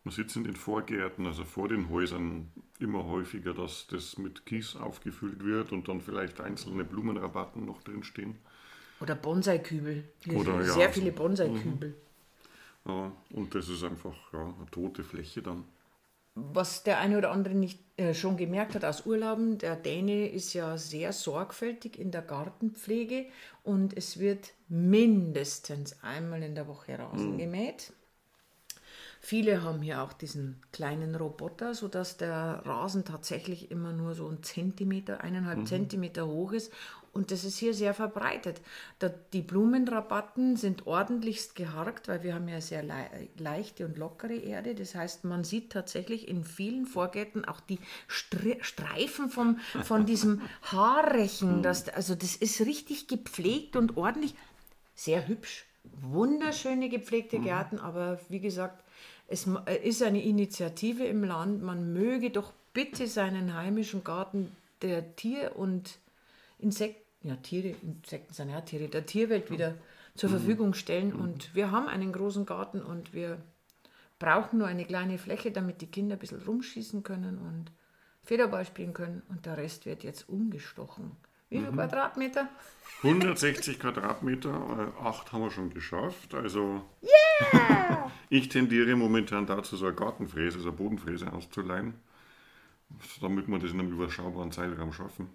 Man 0.05 0.15
sieht 0.15 0.31
es 0.31 0.37
in 0.37 0.45
den 0.45 0.55
Vorgärten, 0.55 1.27
also 1.27 1.45
vor 1.45 1.69
den 1.69 1.89
Häusern, 1.91 2.53
immer 2.79 3.05
häufiger, 3.07 3.55
dass 3.55 3.89
das 3.89 4.19
mit 4.19 4.47
Kies 4.47 4.77
aufgefüllt 4.77 5.45
wird 5.45 5.73
und 5.73 5.89
dann 5.89 6.01
vielleicht 6.01 6.41
einzelne 6.41 6.85
Blumenrabatten 6.85 7.65
noch 7.65 7.83
drinstehen. 7.83 8.37
Oder 9.01 9.15
Bonsaikübel. 9.15 10.05
Oder, 10.33 10.63
sehr 10.63 10.87
ja, 10.87 10.93
viele 10.93 11.13
Bonsaikübel. 11.13 11.89
Mhm. 11.89 12.91
Ja, 12.91 13.13
und 13.31 13.55
das 13.55 13.69
ist 13.69 13.83
einfach 13.83 14.15
ja, 14.33 14.43
eine 14.43 14.71
tote 14.71 15.03
Fläche 15.03 15.43
dann 15.43 15.65
was 16.37 16.83
der 16.83 17.01
eine 17.01 17.17
oder 17.17 17.31
andere 17.31 17.55
nicht 17.55 17.81
äh, 17.97 18.13
schon 18.13 18.37
gemerkt 18.37 18.75
hat 18.75 18.85
aus 18.85 19.07
Urlauben, 19.07 19.57
der 19.57 19.75
Däne 19.75 20.29
ist 20.29 20.53
ja 20.53 20.77
sehr 20.77 21.15
sorgfältig 21.15 21.99
in 21.99 22.11
der 22.11 22.21
Gartenpflege 22.21 23.25
und 23.65 23.97
es 23.97 24.19
wird 24.19 24.53
mindestens 24.69 26.03
einmal 26.03 26.43
in 26.43 26.55
der 26.55 26.69
Woche 26.69 26.99
Rasen 26.99 27.33
mhm. 27.33 27.39
gemäht. 27.39 27.93
Viele 29.23 29.63
haben 29.63 29.81
hier 29.81 30.03
auch 30.03 30.13
diesen 30.13 30.61
kleinen 30.73 31.15
Roboter, 31.15 31.75
sodass 31.75 32.19
der 32.19 32.63
Rasen 32.67 33.07
tatsächlich 33.07 33.71
immer 33.71 33.95
nur 33.95 34.15
so 34.15 34.29
ein 34.29 34.43
Zentimeter, 34.43 35.23
eineinhalb 35.23 35.61
mhm. 35.61 35.67
Zentimeter 35.67 36.27
hoch 36.27 36.53
ist 36.53 36.71
und 37.17 37.31
das 37.31 37.45
ist 37.45 37.57
hier 37.57 37.73
sehr 37.73 37.95
verbreitet. 37.95 38.61
die 39.33 39.41
Blumenrabatten 39.41 40.57
sind 40.57 40.87
ordentlichst 40.87 41.55
geharkt, 41.55 42.09
weil 42.09 42.23
wir 42.23 42.35
haben 42.35 42.47
ja 42.47 42.61
sehr 42.61 42.85
leichte 43.39 43.87
und 43.87 43.97
lockere 43.97 44.37
Erde. 44.37 44.75
Das 44.75 44.95
heißt, 44.95 45.25
man 45.25 45.43
sieht 45.43 45.71
tatsächlich 45.71 46.29
in 46.29 46.45
vielen 46.45 46.85
Vorgärten 46.85 47.47
auch 47.47 47.61
die 47.61 47.79
Streifen 48.07 49.31
vom, 49.31 49.59
von 49.83 50.05
diesem 50.05 50.43
Haarrechen. 50.63 51.63
Das, 51.63 51.89
also 51.89 52.15
das 52.15 52.37
ist 52.37 52.61
richtig 52.61 53.09
gepflegt 53.09 53.77
und 53.77 53.97
ordentlich. 53.97 54.35
Sehr 54.95 55.27
hübsch. 55.27 55.65
Wunderschöne 56.03 56.91
gepflegte 56.91 57.39
mhm. 57.39 57.45
Gärten, 57.45 57.79
aber 57.79 58.21
wie 58.29 58.41
gesagt, 58.41 58.85
es 59.27 59.49
ist 59.83 60.03
eine 60.03 60.23
Initiative 60.23 61.05
im 61.05 61.25
Land. 61.25 61.63
Man 61.63 61.95
möge 61.95 62.31
doch 62.31 62.53
bitte 62.75 63.07
seinen 63.07 63.55
heimischen 63.55 64.05
Garten 64.05 64.55
der 64.83 65.17
Tier- 65.17 65.57
und 65.57 65.99
Insekten 66.59 67.06
ja, 67.27 67.37
Tiere, 67.37 67.75
Insekten 67.83 68.33
sind 68.33 68.51
ja 68.51 68.61
Tiere, 68.61 68.89
der 68.89 69.07
Tierwelt 69.07 69.51
wieder 69.51 69.75
zur 70.15 70.31
Verfügung 70.31 70.75
stellen. 70.75 71.13
Und 71.13 71.55
wir 71.55 71.71
haben 71.71 71.89
einen 71.89 72.13
großen 72.13 72.47
Garten 72.47 72.83
und 72.83 73.13
wir 73.13 73.39
brauchen 74.19 74.59
nur 74.59 74.67
eine 74.67 74.85
kleine 74.85 75.19
Fläche, 75.19 75.51
damit 75.51 75.81
die 75.83 75.91
Kinder 75.91 76.17
ein 76.17 76.19
bisschen 76.19 76.43
rumschießen 76.43 77.03
können 77.03 77.39
und 77.39 77.73
Federball 78.23 78.65
spielen 78.65 78.95
können. 78.95 79.23
Und 79.29 79.47
der 79.47 79.57
Rest 79.57 79.87
wird 79.87 80.05
jetzt 80.05 80.29
umgestochen. 80.29 81.13
Wie 81.49 81.61
viel 81.61 81.71
Quadratmeter? 81.71 82.49
160 83.03 83.79
Quadratmeter, 83.79 84.93
äh, 84.99 85.05
acht 85.05 85.33
haben 85.33 85.43
wir 85.43 85.51
schon 85.51 85.71
geschafft. 85.71 86.35
Also 86.35 86.83
ich 88.31 88.49
tendiere 88.49 88.97
momentan 88.97 89.47
dazu, 89.47 89.77
so 89.77 89.87
eine 89.87 89.95
Gartenfräse, 89.95 90.59
so 90.59 90.71
eine 90.71 90.77
Bodenfräse 90.77 91.33
auszuleihen, 91.33 91.95
damit 93.21 93.47
wir 93.47 93.59
das 93.61 93.71
in 93.71 93.81
einem 93.81 93.93
überschaubaren 93.93 94.51
Zeitraum 94.51 94.93
schaffen. 94.93 95.29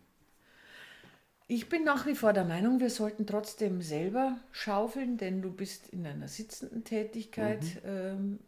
Ich 1.53 1.67
bin 1.67 1.83
nach 1.83 2.05
wie 2.05 2.15
vor 2.15 2.31
der 2.31 2.45
Meinung, 2.45 2.79
wir 2.79 2.89
sollten 2.89 3.27
trotzdem 3.27 3.81
selber 3.81 4.37
schaufeln, 4.53 5.17
denn 5.17 5.41
du 5.41 5.51
bist 5.51 5.89
in 5.89 6.07
einer 6.07 6.29
sitzenden 6.29 6.85
Tätigkeit 6.85 7.65
ähm, 7.85 8.39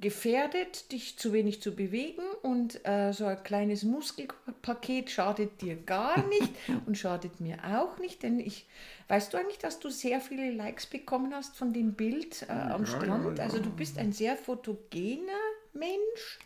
gefährdet, 0.00 0.90
dich 0.90 1.16
zu 1.20 1.32
wenig 1.32 1.62
zu 1.62 1.76
bewegen 1.76 2.22
und 2.42 2.84
äh, 2.84 3.12
so 3.12 3.26
ein 3.26 3.40
kleines 3.44 3.84
Muskelpaket 3.84 5.08
schadet 5.08 5.60
dir 5.62 5.76
gar 5.76 6.26
nicht 6.40 6.52
und 6.84 6.98
schadet 6.98 7.40
mir 7.40 7.58
auch 7.64 7.96
nicht, 8.00 8.24
denn 8.24 8.40
ich, 8.40 8.66
weißt 9.06 9.32
du 9.32 9.36
eigentlich, 9.38 9.58
dass 9.58 9.78
du 9.78 9.88
sehr 9.88 10.20
viele 10.20 10.50
Likes 10.50 10.86
bekommen 10.86 11.32
hast 11.32 11.54
von 11.56 11.72
dem 11.72 11.92
Bild 11.92 12.42
äh, 12.48 12.52
am 12.52 12.86
Ja, 12.86 12.88
Strand? 12.88 13.24
ja, 13.24 13.34
ja. 13.34 13.42
Also 13.44 13.60
du 13.60 13.70
bist 13.70 13.98
ein 13.98 14.10
sehr 14.10 14.36
fotogener 14.36 15.30
Mensch 15.74 16.40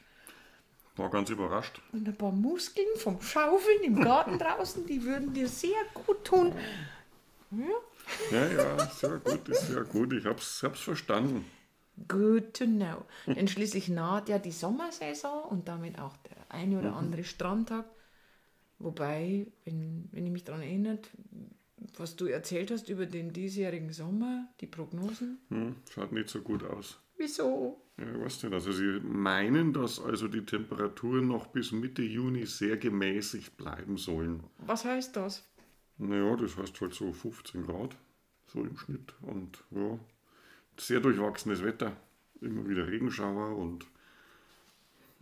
War 0.97 1.11
ganz 1.11 1.31
überrascht. 1.31 1.81
und 1.93 2.07
ein 2.07 2.17
paar 2.17 2.33
Muskeln 2.33 2.87
vom 2.97 3.21
Schaufeln 3.23 3.83
im 3.85 4.01
Garten 4.01 4.39
draußen, 4.39 4.87
die 4.87 5.03
würden 5.05 5.33
dir 5.33 5.49
sehr 5.49 5.79
gut 5.95 6.25
tun. 6.25 6.53
Ja, 8.31 8.47
ja, 8.49 8.87
sehr 8.91 9.19
gut, 9.19 9.49
ist 9.49 9.69
sehr 9.69 9.85
gut. 9.85 10.13
Ich 10.13 10.25
hab's, 10.27 10.63
hab's 10.63 10.81
verstanden. 10.81 11.45
Good 12.09 12.55
to 12.55 12.65
know. 12.65 13.05
Denn 13.27 13.49
schließlich 13.49 13.89
naht 13.89 14.29
ja 14.29 14.39
die 14.39 14.53
Sommersaison 14.53 15.45
und 15.45 15.69
damit 15.69 15.99
auch 15.99 16.17
der 16.19 16.37
eine 16.49 16.79
oder 16.79 16.95
andere 16.97 17.25
Strandtag. 17.25 17.85
Wobei, 18.79 19.47
wenn, 19.65 20.09
wenn 20.13 20.25
ich 20.27 20.33
mich 20.33 20.45
daran 20.45 20.63
erinnert, 20.63 21.11
was 21.99 22.17
du 22.17 22.27
erzählt 22.27 22.71
hast 22.71 22.89
über 22.89 23.07
den 23.07 23.33
diesjährigen 23.33 23.93
Sommer, 23.93 24.49
die 24.61 24.67
Prognosen. 24.67 25.39
Hm, 25.49 25.77
schaut 25.91 26.13
nicht 26.13 26.29
so 26.31 26.41
gut 26.41 26.65
aus. 26.65 26.99
Wieso? 27.21 27.77
Ja, 27.99 28.19
weißt 28.19 28.45
du, 28.45 28.49
also 28.51 28.73
sie 28.73 28.99
meinen, 29.01 29.75
dass 29.75 30.01
also 30.01 30.27
die 30.27 30.47
Temperaturen 30.47 31.29
noch 31.29 31.49
bis 31.49 31.71
Mitte 31.71 32.01
Juni 32.01 32.47
sehr 32.47 32.79
gemäßigt 32.79 33.59
bleiben 33.59 33.99
sollen. 33.99 34.43
Was 34.57 34.87
heißt 34.87 35.15
das? 35.17 35.47
Naja, 35.99 36.35
das 36.37 36.57
heißt 36.57 36.81
halt 36.81 36.95
so 36.95 37.13
15 37.13 37.67
Grad, 37.67 37.95
so 38.47 38.63
im 38.63 38.75
Schnitt. 38.79 39.13
Und 39.21 39.63
ja, 39.71 39.99
sehr 40.79 41.01
durchwachsenes 41.01 41.63
Wetter. 41.63 41.95
Immer 42.41 42.67
wieder 42.67 42.89
Regenschauer 42.89 43.55
und 43.55 43.87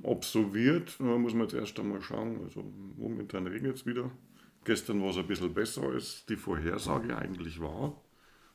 ob 0.05 0.25
so 0.25 0.55
wird, 0.55 1.01
da 1.01 1.19
muss 1.19 1.35
man 1.35 1.49
jetzt 1.49 1.55
erst 1.55 1.81
einmal 1.81 2.01
schauen. 2.01 2.45
Also 2.45 2.63
momentan 2.97 3.49
regnet 3.49 3.75
es 3.75 3.87
wieder. 3.87 4.09
Gestern 4.63 5.03
war 5.03 5.11
es 5.11 5.17
ein 5.17 5.27
bisschen 5.27 5.53
besser, 5.53 5.83
als 5.83 6.25
die 6.27 6.37
Vorhersage 6.37 7.19
eigentlich 7.19 7.61
war. 7.61 8.01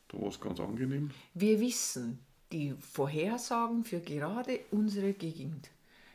Da 0.07 0.21
war 0.21 0.29
es 0.29 0.39
ganz 0.39 0.61
angenehm. 0.61 1.09
Wir 1.33 1.59
wissen, 1.59 2.19
die 2.53 2.75
Vorhersagen 2.79 3.83
für 3.83 3.99
gerade 3.99 4.59
unsere 4.71 5.13
Gegend 5.13 5.69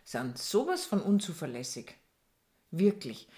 sind 0.04 0.38
sowas 0.38 0.86
von 0.86 1.02
unzuverlässig. 1.02 1.94
Wirklich. 2.70 3.28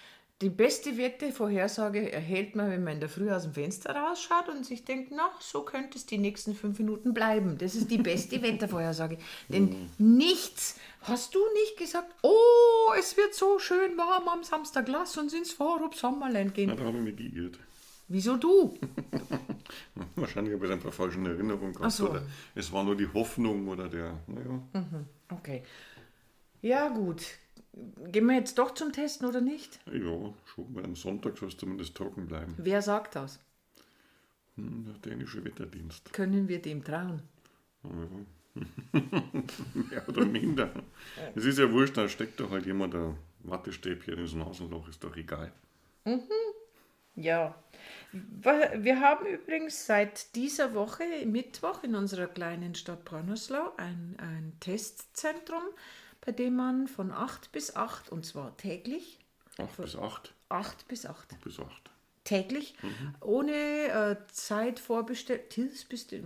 Die 0.41 0.49
beste 0.49 0.97
Wettervorhersage 0.97 2.11
erhält 2.11 2.55
man, 2.55 2.71
wenn 2.71 2.83
man 2.83 2.93
in 2.93 2.99
der 2.99 3.09
Früh 3.09 3.29
aus 3.31 3.43
dem 3.43 3.53
Fenster 3.53 3.95
rausschaut 3.95 4.49
und 4.49 4.65
sich 4.65 4.83
denkt, 4.85 5.11
na, 5.15 5.29
so 5.39 5.61
könnte 5.61 5.97
es 5.97 6.07
die 6.07 6.17
nächsten 6.17 6.55
fünf 6.55 6.79
Minuten 6.79 7.13
bleiben. 7.13 7.57
Das 7.59 7.75
ist 7.75 7.91
die 7.91 7.99
beste 7.99 8.41
Wettervorhersage. 8.41 9.17
Denn 9.49 9.89
nichts, 9.99 10.77
hast 11.01 11.35
du 11.35 11.39
nicht 11.61 11.77
gesagt, 11.77 12.11
oh, 12.23 12.93
es 12.97 13.17
wird 13.17 13.35
so 13.35 13.59
schön 13.59 13.97
warm 13.97 14.27
am 14.29 14.43
Samstag, 14.43 14.87
lass 14.87 15.15
uns 15.17 15.33
ins 15.33 15.51
Forup 15.51 15.93
Sommerland 15.93 16.55
gehen. 16.55 16.69
Ja, 16.69 16.75
da 16.75 16.85
habe 16.85 16.97
ich 16.97 17.03
mich 17.03 17.17
geirrt. 17.17 17.59
Wieso 18.11 18.35
du? 18.35 18.77
Wahrscheinlich 20.17 20.53
habe 20.53 20.65
ich 20.65 20.71
einfach 20.73 20.91
falsch 20.91 21.15
in 21.15 21.25
Erinnerung 21.25 21.71
gehabt. 21.71 21.93
So. 21.93 22.09
Oder 22.09 22.23
es 22.55 22.69
war 22.73 22.83
nur 22.83 22.97
die 22.97 23.07
Hoffnung 23.07 23.69
oder 23.69 23.87
der, 23.87 24.19
naja. 24.27 24.61
Okay. 25.29 25.63
Ja, 26.61 26.89
gut. 26.89 27.23
Gehen 28.11 28.25
wir 28.25 28.35
jetzt 28.35 28.57
doch 28.57 28.73
zum 28.73 28.91
Testen 28.91 29.25
oder 29.27 29.39
nicht? 29.39 29.79
Ja, 29.85 30.33
schon 30.53 30.73
mal 30.73 30.83
am 30.83 30.95
Sonntag 30.97 31.37
soll 31.37 31.47
es 31.47 31.55
zumindest 31.57 31.95
trocken 31.95 32.27
bleiben. 32.27 32.53
Wer 32.57 32.81
sagt 32.81 33.15
das? 33.15 33.39
Hm, 34.57 34.83
Der 34.85 34.95
dänische 35.11 35.43
Wetterdienst. 35.45 36.11
Können 36.11 36.49
wir 36.49 36.61
dem 36.61 36.83
trauen? 36.83 37.21
Mehr 38.93 40.09
oder 40.09 40.25
minder. 40.25 40.69
Es 41.33 41.45
ist 41.45 41.59
ja 41.59 41.71
wurscht, 41.71 41.95
da 41.95 42.09
steckt 42.09 42.41
doch 42.41 42.51
halt 42.51 42.65
jemand 42.65 42.93
ein 42.93 43.15
Wattestäbchen 43.43 44.17
ins 44.17 44.33
Nasenloch, 44.35 44.89
ist 44.89 45.01
doch 45.01 45.15
egal. 45.15 45.53
Ja. 47.15 47.55
Wir 48.13 48.99
haben 48.99 49.25
übrigens 49.25 49.85
seit 49.85 50.35
dieser 50.35 50.73
Woche, 50.73 51.03
Mittwoch, 51.25 51.83
in 51.83 51.95
unserer 51.95 52.27
kleinen 52.27 52.75
Stadt 52.75 53.05
Brunnerslau 53.05 53.71
ein, 53.77 54.15
ein 54.19 54.53
Testzentrum, 54.59 55.63
bei 56.25 56.31
dem 56.33 56.55
man 56.55 56.87
von 56.87 57.11
8 57.11 57.51
bis 57.53 57.75
8, 57.75 58.09
und 58.09 58.25
zwar 58.25 58.55
täglich, 58.57 59.19
8 59.57 59.77
bis 59.77 59.95
8. 59.95 60.33
8 60.49 60.87
bis 60.89 61.05
8, 61.05 61.41
Bis 61.43 61.59
8. 61.59 61.67
täglich, 62.25 62.75
ohne 63.21 63.53
äh, 63.53 64.15
Zeitvorbestellung, 64.31 65.39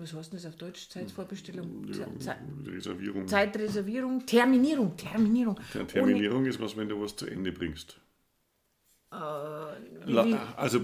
was 0.01 0.13
heißt 0.13 0.34
das 0.34 0.46
auf 0.48 0.56
Deutsch? 0.56 0.89
Zeitvorbestellung, 0.89 1.86
Ja, 1.94 2.08
Ze- 2.20 2.36
Reservierung. 2.65 3.27
Zeitreservierung, 3.27 4.25
Terminierung, 4.25 4.98
Terminierung. 4.98 5.60
Der 5.75 5.86
Terminierung 5.88 6.46
ist 6.48 6.60
was, 6.60 6.75
wenn 6.75 6.89
du 6.89 7.00
was 7.00 7.15
zu 7.15 7.27
Ende 7.27 7.51
bringst. 7.51 8.00
Ohne, 9.12 9.77
wie, 10.25 10.36
Also, 10.58 10.80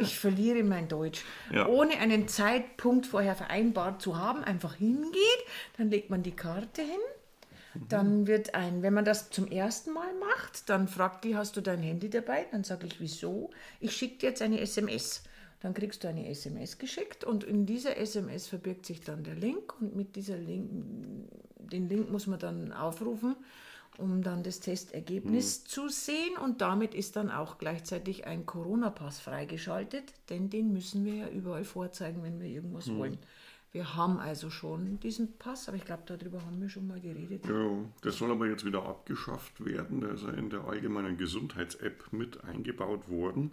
ich 0.00 0.18
verliere 0.18 0.62
mein 0.62 0.88
Deutsch. 0.88 1.24
Ja. 1.52 1.66
Ohne 1.66 1.98
einen 1.98 2.28
Zeitpunkt 2.28 3.06
vorher 3.06 3.34
vereinbart 3.34 4.02
zu 4.02 4.18
haben, 4.18 4.42
einfach 4.44 4.74
hingeht, 4.74 5.44
dann 5.76 5.90
legt 5.90 6.10
man 6.10 6.22
die 6.22 6.32
Karte 6.34 6.82
hin. 6.82 7.00
Dann 7.88 8.26
wird 8.26 8.54
ein, 8.56 8.82
wenn 8.82 8.94
man 8.94 9.04
das 9.04 9.30
zum 9.30 9.46
ersten 9.46 9.92
Mal 9.92 10.12
macht, 10.14 10.68
dann 10.68 10.88
fragt 10.88 11.24
die, 11.24 11.36
hast 11.36 11.56
du 11.56 11.60
dein 11.60 11.80
Handy 11.80 12.10
dabei? 12.10 12.46
Dann 12.50 12.64
sage 12.64 12.86
ich, 12.86 13.00
wieso? 13.00 13.50
Ich 13.78 13.96
schicke 13.96 14.18
dir 14.18 14.30
jetzt 14.30 14.42
eine 14.42 14.60
SMS. 14.60 15.22
Dann 15.60 15.74
kriegst 15.74 16.02
du 16.02 16.08
eine 16.08 16.28
SMS 16.28 16.78
geschickt 16.78 17.22
und 17.22 17.44
in 17.44 17.66
dieser 17.66 17.96
SMS 17.96 18.46
verbirgt 18.48 18.86
sich 18.86 19.02
dann 19.02 19.22
der 19.22 19.34
Link 19.34 19.80
und 19.80 19.94
mit 19.94 20.16
dieser 20.16 20.38
Link, 20.38 20.70
den 21.58 21.88
Link 21.88 22.10
muss 22.10 22.26
man 22.26 22.38
dann 22.38 22.72
aufrufen, 22.72 23.36
um 24.00 24.22
dann 24.22 24.42
das 24.42 24.60
Testergebnis 24.60 25.64
zu 25.64 25.88
sehen 25.88 26.36
und 26.42 26.60
damit 26.60 26.94
ist 26.94 27.16
dann 27.16 27.30
auch 27.30 27.58
gleichzeitig 27.58 28.26
ein 28.26 28.46
Corona-Pass 28.46 29.20
freigeschaltet, 29.20 30.12
denn 30.28 30.50
den 30.50 30.72
müssen 30.72 31.04
wir 31.04 31.14
ja 31.14 31.28
überall 31.28 31.64
vorzeigen, 31.64 32.22
wenn 32.22 32.40
wir 32.40 32.48
irgendwas 32.48 32.92
wollen. 32.94 33.18
Wir 33.72 33.94
haben 33.94 34.18
also 34.18 34.50
schon 34.50 34.98
diesen 34.98 35.36
Pass, 35.38 35.68
aber 35.68 35.76
ich 35.76 35.84
glaube, 35.84 36.02
darüber 36.06 36.44
haben 36.44 36.60
wir 36.60 36.68
schon 36.68 36.88
mal 36.88 37.00
geredet. 37.00 37.46
ja, 37.46 37.70
das 38.02 38.16
soll 38.16 38.32
aber 38.32 38.48
jetzt 38.48 38.64
wieder 38.64 38.84
abgeschafft 38.84 39.64
werden. 39.64 40.00
Der 40.00 40.10
ist 40.10 40.24
ja 40.24 40.30
in 40.30 40.50
der 40.50 40.64
allgemeinen 40.64 41.16
Gesundheits-App 41.16 42.12
mit 42.12 42.42
eingebaut 42.42 43.08
worden. 43.08 43.52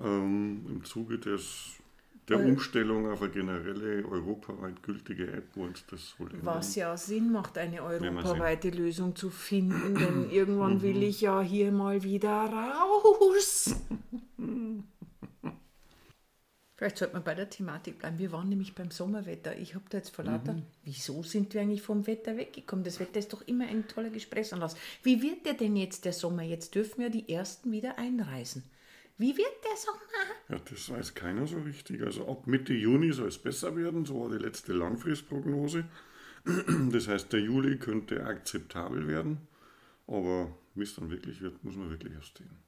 Ähm, 0.00 0.64
Im 0.68 0.84
Zuge 0.84 1.18
des, 1.18 1.81
der 2.38 2.46
Umstellung 2.46 3.10
auf 3.10 3.22
eine 3.22 3.30
generelle 3.30 4.04
europaweit 4.06 4.82
gültige 4.82 5.32
App, 5.32 5.56
uns 5.56 5.84
das 5.86 6.14
ändern. 6.18 6.40
Was 6.42 6.74
ja 6.74 6.96
Sinn 6.96 7.32
macht, 7.32 7.58
eine 7.58 7.82
europaweite 7.82 8.70
Lösung 8.70 9.14
zu 9.16 9.30
finden, 9.30 9.94
denn 9.94 10.30
irgendwann 10.32 10.82
will 10.82 11.02
ich 11.02 11.20
ja 11.20 11.40
hier 11.40 11.72
mal 11.72 12.02
wieder 12.02 12.30
raus. 12.30 13.74
Vielleicht 16.82 16.98
sollte 16.98 17.14
man 17.14 17.22
bei 17.22 17.36
der 17.36 17.48
Thematik 17.48 18.00
bleiben. 18.00 18.18
Wir 18.18 18.32
waren 18.32 18.48
nämlich 18.48 18.74
beim 18.74 18.90
Sommerwetter. 18.90 19.56
Ich 19.56 19.76
habe 19.76 19.84
da 19.88 19.98
jetzt 19.98 20.16
vor 20.16 20.24
lauter, 20.24 20.56
wieso 20.82 21.22
sind 21.22 21.54
wir 21.54 21.60
eigentlich 21.60 21.80
vom 21.80 22.08
Wetter 22.08 22.36
weggekommen? 22.36 22.84
Das 22.84 22.98
Wetter 22.98 23.20
ist 23.20 23.32
doch 23.32 23.42
immer 23.42 23.68
ein 23.68 23.86
toller 23.86 24.10
Gesprächsanlass. 24.10 24.74
Wie 25.04 25.22
wird 25.22 25.46
der 25.46 25.54
denn 25.54 25.76
jetzt, 25.76 26.04
der 26.04 26.12
Sommer? 26.12 26.42
Jetzt 26.42 26.74
dürfen 26.74 27.02
ja 27.02 27.08
die 27.08 27.32
Ersten 27.32 27.70
wieder 27.70 27.98
einreisen. 27.98 28.64
Wie 29.18 29.36
wird 29.36 29.64
der 29.64 29.76
Sommer? 29.76 29.98
Ja, 30.48 30.58
das 30.58 30.90
weiß 30.90 31.14
keiner 31.14 31.46
so 31.46 31.58
richtig. 31.60 32.02
Also 32.02 32.28
ab 32.28 32.46
Mitte 32.46 32.72
Juni 32.72 33.12
soll 33.12 33.28
es 33.28 33.38
besser 33.38 33.76
werden, 33.76 34.04
so 34.04 34.20
war 34.20 34.30
die 34.30 34.42
letzte 34.42 34.72
Langfristprognose. 34.72 35.84
Das 36.90 37.06
heißt, 37.06 37.32
der 37.32 37.38
Juli 37.40 37.78
könnte 37.78 38.26
akzeptabel 38.26 39.06
werden, 39.06 39.46
aber 40.08 40.52
wie 40.74 40.82
es 40.82 40.96
dann 40.96 41.08
wirklich 41.08 41.40
wird, 41.40 41.62
muss 41.62 41.76
man 41.76 41.90
wirklich 41.90 42.12
erst 42.14 42.38
sehen. 42.38 42.58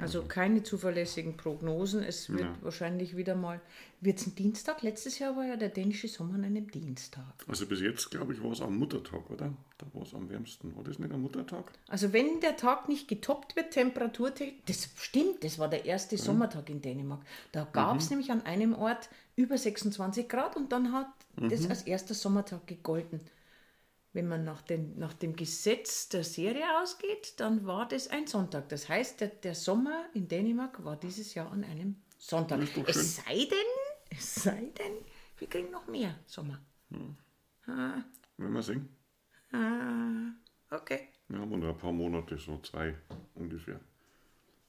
Also 0.00 0.22
keine 0.24 0.62
zuverlässigen 0.62 1.36
Prognosen. 1.36 2.02
Es 2.02 2.28
wird 2.30 2.40
Ja. 2.40 2.56
wahrscheinlich 2.62 3.16
wieder 3.16 3.34
mal. 3.34 3.60
Wird 4.00 4.18
es 4.18 4.26
ein 4.26 4.34
Dienstag? 4.34 4.82
Letztes 4.82 5.18
Jahr 5.18 5.36
war 5.36 5.44
ja 5.44 5.56
der 5.56 5.68
dänische 5.68 6.08
Sommer 6.08 6.34
an 6.34 6.44
einem 6.44 6.70
Dienstag. 6.70 7.22
Also 7.46 7.66
bis 7.66 7.80
jetzt, 7.80 8.10
glaube 8.10 8.32
ich, 8.32 8.42
war 8.42 8.52
es 8.52 8.60
am 8.62 8.76
Muttertag, 8.78 9.28
oder? 9.30 9.52
Da 9.78 9.86
war 9.92 10.02
es 10.02 10.14
am 10.14 10.28
wärmsten. 10.30 10.74
War 10.76 10.84
das 10.84 10.98
nicht 10.98 11.12
am 11.12 11.22
Muttertag? 11.22 11.72
Also 11.88 12.12
wenn 12.12 12.40
der 12.40 12.56
Tag 12.56 12.88
nicht 12.88 13.08
getoppt 13.08 13.56
wird, 13.56 13.72
temperaturtechnisch, 13.72 14.62
das 14.66 14.88
stimmt, 14.96 15.44
das 15.44 15.58
war 15.58 15.68
der 15.68 15.84
erste 15.84 16.16
Sommertag 16.16 16.70
in 16.70 16.80
Dänemark. 16.80 17.20
Da 17.52 17.68
gab 17.72 17.98
es 17.98 18.10
nämlich 18.10 18.30
an 18.30 18.42
einem 18.46 18.74
Ort 18.74 19.08
über 19.36 19.58
26 19.58 20.28
Grad 20.28 20.56
und 20.56 20.72
dann 20.72 20.92
hat 20.92 21.08
das 21.36 21.68
als 21.68 21.82
erster 21.82 22.14
Sommertag 22.14 22.66
gegolten. 22.66 23.20
Wenn 24.12 24.26
man 24.26 24.42
nach, 24.42 24.62
den, 24.62 24.98
nach 24.98 25.14
dem 25.14 25.36
Gesetz 25.36 26.08
der 26.08 26.24
Serie 26.24 26.64
ausgeht, 26.82 27.34
dann 27.38 27.64
war 27.64 27.86
das 27.86 28.08
ein 28.08 28.26
Sonntag. 28.26 28.68
Das 28.68 28.88
heißt, 28.88 29.20
der, 29.20 29.28
der 29.28 29.54
Sommer 29.54 30.06
in 30.14 30.26
Dänemark 30.26 30.84
war 30.84 30.96
dieses 30.96 31.34
Jahr 31.34 31.52
an 31.52 31.62
einem 31.62 31.96
Sonntag. 32.18 32.60
Es 32.86 33.16
sei 33.16 33.46
denn, 33.46 34.10
es 34.10 34.34
sei 34.34 34.72
denn, 34.78 34.94
wir 35.38 35.48
kriegen 35.48 35.70
noch 35.70 35.86
mehr 35.86 36.18
Sommer. 36.26 36.60
Wenn 36.88 38.52
wir 38.52 38.62
sehen. 38.62 38.88
Ah, 39.52 40.32
okay. 40.70 41.08
Wir 41.28 41.38
haben 41.38 41.60
noch 41.60 41.68
ein 41.68 41.78
paar 41.78 41.92
Monate, 41.92 42.36
so 42.36 42.58
zwei 42.58 42.96
ungefähr. 43.34 43.80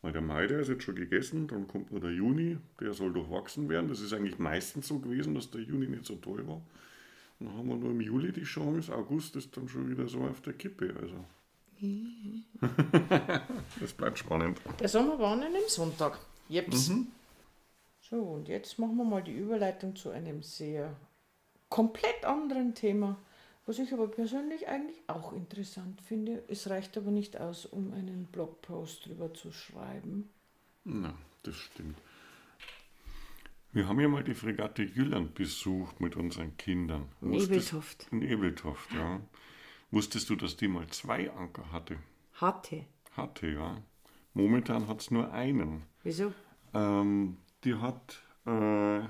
Weil 0.01 0.13
der 0.13 0.21
Mai, 0.21 0.47
der 0.47 0.59
ist 0.59 0.69
jetzt 0.69 0.83
schon 0.83 0.95
gegessen, 0.95 1.47
dann 1.47 1.67
kommt 1.67 1.91
nur 1.91 1.99
der 1.99 2.11
Juni, 2.11 2.57
der 2.79 2.93
soll 2.93 3.13
durchwachsen 3.13 3.69
werden. 3.69 3.87
Das 3.87 4.01
ist 4.01 4.13
eigentlich 4.13 4.39
meistens 4.39 4.87
so 4.87 4.99
gewesen, 4.99 5.35
dass 5.35 5.51
der 5.51 5.61
Juni 5.61 5.87
nicht 5.87 6.05
so 6.05 6.15
toll 6.15 6.47
war. 6.47 6.61
Dann 7.41 7.57
haben 7.57 7.69
wir 7.69 7.75
nur 7.75 7.89
im 7.89 8.01
Juli 8.01 8.31
die 8.31 8.43
Chance, 8.43 8.95
August 8.95 9.35
ist 9.35 9.57
dann 9.57 9.67
schon 9.67 9.89
wieder 9.89 10.07
so 10.07 10.21
auf 10.21 10.41
der 10.41 10.53
Kippe. 10.53 10.95
Also. 11.01 11.15
das 13.79 13.93
bleibt 13.93 14.19
spannend. 14.19 14.61
Der 14.79 14.87
Sommer 14.87 15.17
war 15.17 15.33
an 15.33 15.41
einem 15.41 15.67
Sonntag. 15.67 16.19
Jeps. 16.49 16.91
So, 18.01 18.17
und 18.17 18.47
jetzt 18.47 18.77
machen 18.77 18.95
wir 18.97 19.05
mal 19.05 19.23
die 19.23 19.33
Überleitung 19.33 19.95
zu 19.95 20.11
einem 20.11 20.43
sehr 20.43 20.95
komplett 21.69 22.25
anderen 22.25 22.75
Thema, 22.75 23.17
was 23.65 23.79
ich 23.79 23.91
aber 23.91 24.07
persönlich 24.07 24.67
eigentlich 24.67 25.01
auch 25.07 25.33
interessant 25.33 25.99
finde. 26.01 26.43
Es 26.47 26.69
reicht 26.69 26.95
aber 26.97 27.09
nicht 27.09 27.39
aus, 27.39 27.65
um 27.65 27.91
einen 27.93 28.25
Blogpost 28.25 29.07
drüber 29.07 29.33
zu 29.33 29.51
schreiben. 29.51 30.29
Na, 30.83 31.15
das 31.41 31.55
stimmt. 31.55 31.97
Wir 33.73 33.87
haben 33.87 33.99
ja 33.99 34.07
mal 34.07 34.23
die 34.23 34.33
Fregatte 34.33 34.83
Jylland 34.83 35.33
besucht 35.33 36.01
mit 36.01 36.15
unseren 36.15 36.57
Kindern. 36.57 37.07
Wusstest- 37.21 37.49
Nebeltoft. 37.71 38.07
In 38.11 38.21
Ebeltoft, 38.21 38.91
ja. 38.93 39.21
Wusstest 39.91 40.29
du, 40.29 40.35
dass 40.35 40.57
die 40.57 40.67
mal 40.67 40.87
zwei 40.87 41.31
Anker 41.31 41.71
hatte? 41.71 41.97
Hatte. 42.33 42.85
Hatte, 43.15 43.47
ja. 43.47 43.81
Momentan 44.33 44.87
hat 44.87 45.01
es 45.01 45.11
nur 45.11 45.31
einen. 45.33 45.83
Wieso? 46.03 46.33
Ähm, 46.73 47.37
die 47.63 47.75
hat 47.75 48.21
äh, 48.45 49.01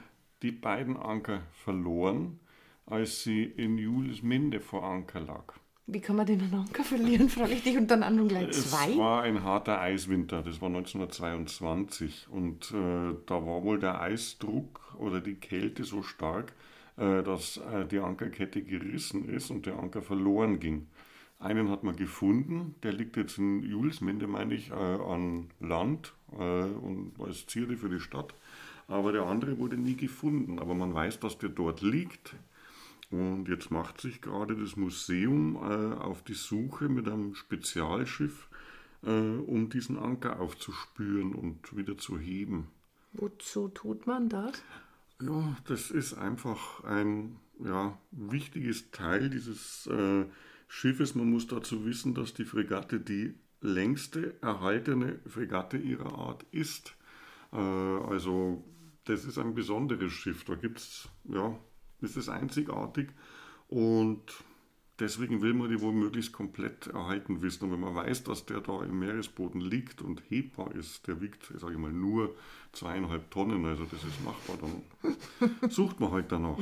die 0.41 0.51
beiden 0.51 0.97
Anker 0.97 1.41
verloren, 1.53 2.39
als 2.85 3.23
sie 3.23 3.43
in 3.43 3.77
Julisminde 3.77 4.59
vor 4.59 4.83
Anker 4.83 5.19
lag. 5.21 5.53
Wie 5.87 5.99
kann 5.99 6.15
man 6.15 6.25
den 6.25 6.41
Anker 6.53 6.83
verlieren, 6.83 7.27
frage 7.29 7.53
ich 7.53 7.63
dich, 7.63 7.77
und 7.77 7.89
dann 7.91 8.03
an 8.03 8.19
und 8.19 8.27
gleich 8.29 8.49
Es 8.49 8.69
zwei? 8.69 8.95
war 8.97 9.23
ein 9.23 9.43
harter 9.43 9.81
Eiswinter, 9.81 10.41
das 10.41 10.61
war 10.61 10.69
1922 10.69 12.27
und 12.29 12.71
äh, 12.71 13.15
da 13.25 13.45
war 13.45 13.63
wohl 13.63 13.79
der 13.79 13.99
Eisdruck 14.01 14.95
oder 14.97 15.19
die 15.19 15.35
Kälte 15.35 15.83
so 15.83 16.01
stark, 16.03 16.53
äh, 16.97 17.23
dass 17.23 17.57
äh, 17.57 17.85
die 17.85 17.99
Ankerkette 17.99 18.61
gerissen 18.61 19.27
ist 19.27 19.49
und 19.51 19.65
der 19.65 19.79
Anker 19.79 20.01
verloren 20.01 20.59
ging. 20.59 20.87
Einen 21.39 21.69
hat 21.69 21.83
man 21.83 21.95
gefunden, 21.95 22.75
der 22.83 22.93
liegt 22.93 23.17
jetzt 23.17 23.39
in 23.39 23.63
Julsminde, 23.63 24.27
meine 24.27 24.53
ich, 24.53 24.69
äh, 24.69 24.73
an 24.73 25.49
Land 25.59 26.13
äh, 26.33 26.35
und 26.63 27.13
als 27.19 27.47
Zierde 27.47 27.75
für 27.77 27.89
die 27.89 27.99
Stadt. 27.99 28.35
Aber 28.87 29.11
der 29.11 29.23
andere 29.23 29.57
wurde 29.57 29.75
nie 29.77 29.95
gefunden. 29.95 30.59
Aber 30.59 30.75
man 30.75 30.93
weiß, 30.93 31.19
dass 31.19 31.37
der 31.39 31.49
dort 31.49 31.81
liegt. 31.81 32.35
Und 33.11 33.49
jetzt 33.49 33.71
macht 33.71 33.99
sich 33.99 34.21
gerade 34.21 34.55
das 34.55 34.77
Museum 34.77 35.55
äh, 35.55 35.95
auf 35.95 36.23
die 36.23 36.33
Suche 36.33 36.87
mit 36.87 37.07
einem 37.07 37.35
Spezialschiff, 37.35 38.47
äh, 39.03 39.09
um 39.09 39.69
diesen 39.69 39.99
Anker 39.99 40.39
aufzuspüren 40.39 41.35
und 41.35 41.75
wieder 41.75 41.97
zu 41.97 42.17
heben. 42.17 42.69
Wozu 43.13 43.67
tut 43.67 44.07
man 44.07 44.29
das? 44.29 44.63
Ja, 45.21 45.57
das 45.65 45.91
ist 45.91 46.13
einfach 46.13 46.83
ein 46.85 47.37
ja, 47.59 47.97
wichtiges 48.11 48.91
Teil 48.91 49.29
dieses 49.29 49.87
äh, 49.87 50.25
Schiffes. 50.67 51.13
Man 51.13 51.29
muss 51.29 51.47
dazu 51.47 51.85
wissen, 51.85 52.13
dass 52.13 52.33
die 52.33 52.45
Fregatte 52.45 52.99
die 52.99 53.35
längste 53.59 54.41
erhaltene 54.41 55.19
Fregatte 55.27 55.77
ihrer 55.77 56.17
Art 56.17 56.45
ist. 56.51 56.95
Äh, 57.51 57.57
also 57.57 58.63
das 59.03 59.25
ist 59.25 59.37
ein 59.37 59.53
besonderes 59.53 60.13
Schiff. 60.13 60.45
Da 60.45 60.55
gibt's 60.55 61.09
ja, 61.25 61.59
ist 62.01 62.17
es 62.17 62.29
einzigartig 62.29 63.09
und 63.67 64.21
deswegen 65.01 65.41
will 65.41 65.53
man 65.53 65.69
die 65.69 65.81
wohl 65.81 65.93
möglichst 65.93 66.31
komplett 66.31 66.87
erhalten 66.87 67.41
wissen. 67.41 67.65
Und 67.65 67.71
wenn 67.71 67.79
man 67.79 67.95
weiß, 67.95 68.23
dass 68.23 68.45
der 68.45 68.61
da 68.61 68.83
im 68.83 68.99
Meeresboden 68.99 69.59
liegt 69.59 70.01
und 70.01 70.21
hebbar 70.29 70.73
ist, 70.75 71.07
der 71.07 71.19
wiegt, 71.21 71.51
sage 71.57 71.73
ich 71.73 71.79
mal, 71.79 71.91
nur 71.91 72.35
zweieinhalb 72.71 73.29
Tonnen, 73.31 73.65
also 73.65 73.83
das 73.85 74.03
ist 74.03 74.23
machbar, 74.23 74.57
dann 74.61 75.69
sucht 75.69 75.99
man 75.99 76.11
halt 76.11 76.31
danach. 76.31 76.59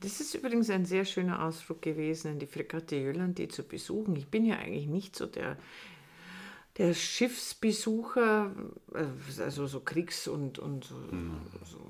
Das 0.00 0.20
ist 0.20 0.34
übrigens 0.34 0.70
ein 0.70 0.86
sehr 0.86 1.04
schöner 1.04 1.44
Ausflug 1.44 1.82
gewesen, 1.82 2.32
in 2.32 2.38
die 2.38 2.46
Fregatte 2.46 2.96
Jöland, 2.96 3.38
die 3.38 3.48
zu 3.48 3.64
besuchen. 3.64 4.16
Ich 4.16 4.28
bin 4.28 4.46
ja 4.46 4.56
eigentlich 4.56 4.86
nicht 4.86 5.16
so 5.16 5.26
der, 5.26 5.58
der 6.78 6.94
Schiffsbesucher, 6.94 8.54
äh, 8.94 9.42
also 9.42 9.66
so 9.66 9.80
Kriegs- 9.80 10.28
und, 10.28 10.58
und 10.58 10.84
so, 10.84 10.94
so, 11.64 11.80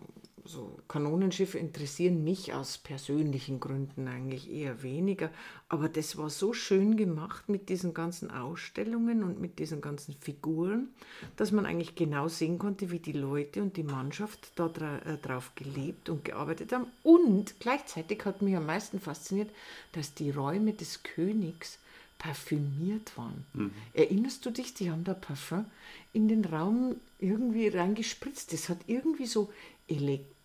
so 0.48 0.78
Kanonenschiffe 0.88 1.58
interessieren 1.58 2.24
mich 2.24 2.54
aus 2.54 2.78
persönlichen 2.78 3.60
Gründen 3.60 4.08
eigentlich 4.08 4.50
eher 4.50 4.82
weniger. 4.82 5.30
Aber 5.68 5.88
das 5.90 6.16
war 6.16 6.30
so 6.30 6.54
schön 6.54 6.96
gemacht 6.96 7.48
mit 7.48 7.68
diesen 7.68 7.92
ganzen 7.92 8.30
Ausstellungen 8.30 9.22
und 9.22 9.40
mit 9.40 9.58
diesen 9.58 9.82
ganzen 9.82 10.14
Figuren, 10.20 10.88
dass 11.36 11.52
man 11.52 11.66
eigentlich 11.66 11.94
genau 11.94 12.28
sehen 12.28 12.58
konnte, 12.58 12.90
wie 12.90 12.98
die 12.98 13.12
Leute 13.12 13.62
und 13.62 13.76
die 13.76 13.82
Mannschaft 13.82 14.52
da 14.56 14.66
äh, 14.66 15.18
drauf 15.18 15.52
gelebt 15.54 16.08
und 16.08 16.24
gearbeitet 16.24 16.72
haben. 16.72 16.86
Und 17.02 17.60
gleichzeitig 17.60 18.24
hat 18.24 18.40
mich 18.40 18.56
am 18.56 18.66
meisten 18.66 19.00
fasziniert, 19.00 19.50
dass 19.92 20.14
die 20.14 20.30
Räume 20.30 20.72
des 20.72 21.02
Königs 21.02 21.78
parfümiert 22.16 23.16
waren. 23.16 23.44
Erinnerst 23.92 24.44
du 24.44 24.50
dich, 24.50 24.74
die 24.74 24.90
haben 24.90 25.04
da 25.04 25.14
Parfum 25.14 25.66
in 26.12 26.26
den 26.26 26.44
Raum 26.44 26.96
irgendwie 27.20 27.68
reingespritzt. 27.68 28.52
Das 28.52 28.68
hat 28.68 28.78
irgendwie 28.88 29.26
so 29.26 29.52
elegant 29.86 30.37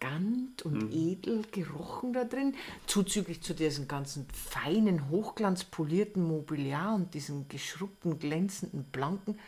und 0.64 0.94
edel 0.94 1.44
gerochen 1.52 2.14
da 2.14 2.24
drin, 2.24 2.56
zuzüglich 2.86 3.42
zu 3.42 3.54
diesem 3.54 3.88
ganzen 3.88 4.28
feinen, 4.34 5.10
hochglanzpolierten 5.10 6.24
Mobiliar 6.24 6.96
und 6.96 7.14
diesem 7.14 7.48
geschrubbten, 7.48 8.20
glänzenden, 8.20 8.84
blanken. 8.86 9.40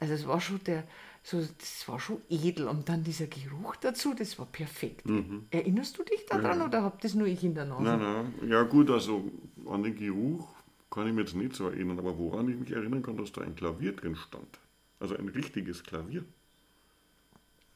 Also 0.00 0.14
es 0.14 0.26
war 0.26 0.40
schon 0.40 0.60
der, 0.64 0.84
so, 1.22 1.40
das 1.40 1.86
war 1.88 1.98
schon 1.98 2.18
edel 2.28 2.68
und 2.68 2.88
dann 2.88 3.02
dieser 3.02 3.26
Geruch 3.26 3.76
dazu, 3.76 4.14
das 4.14 4.38
war 4.38 4.46
perfekt. 4.46 5.04
Erinnerst 5.50 5.98
du 5.98 6.04
dich 6.04 6.24
daran 6.26 6.62
oder 6.62 6.82
habt 6.82 7.04
das 7.04 7.14
nur 7.14 7.26
ich 7.26 7.44
in 7.44 7.54
der 7.54 7.64
Nase? 7.64 7.82
Nein, 7.82 8.00
nein. 8.00 8.48
Ja 8.48 8.62
gut, 8.62 8.90
also 8.90 9.30
an 9.66 9.82
den 9.82 9.96
Geruch 9.96 10.48
kann 10.90 11.06
ich 11.06 11.12
mich 11.12 11.26
jetzt 11.26 11.36
nicht 11.36 11.54
so 11.54 11.68
erinnern, 11.68 11.98
aber 11.98 12.16
woran 12.16 12.48
ich 12.48 12.56
mich 12.56 12.70
erinnern 12.72 13.02
kann, 13.02 13.16
dass 13.16 13.32
da 13.32 13.42
ein 13.42 13.54
Klavier 13.54 13.92
drin 13.92 14.16
stand. 14.16 14.58
Also 15.00 15.16
ein 15.16 15.28
richtiges 15.28 15.82
Klavier. 15.82 16.24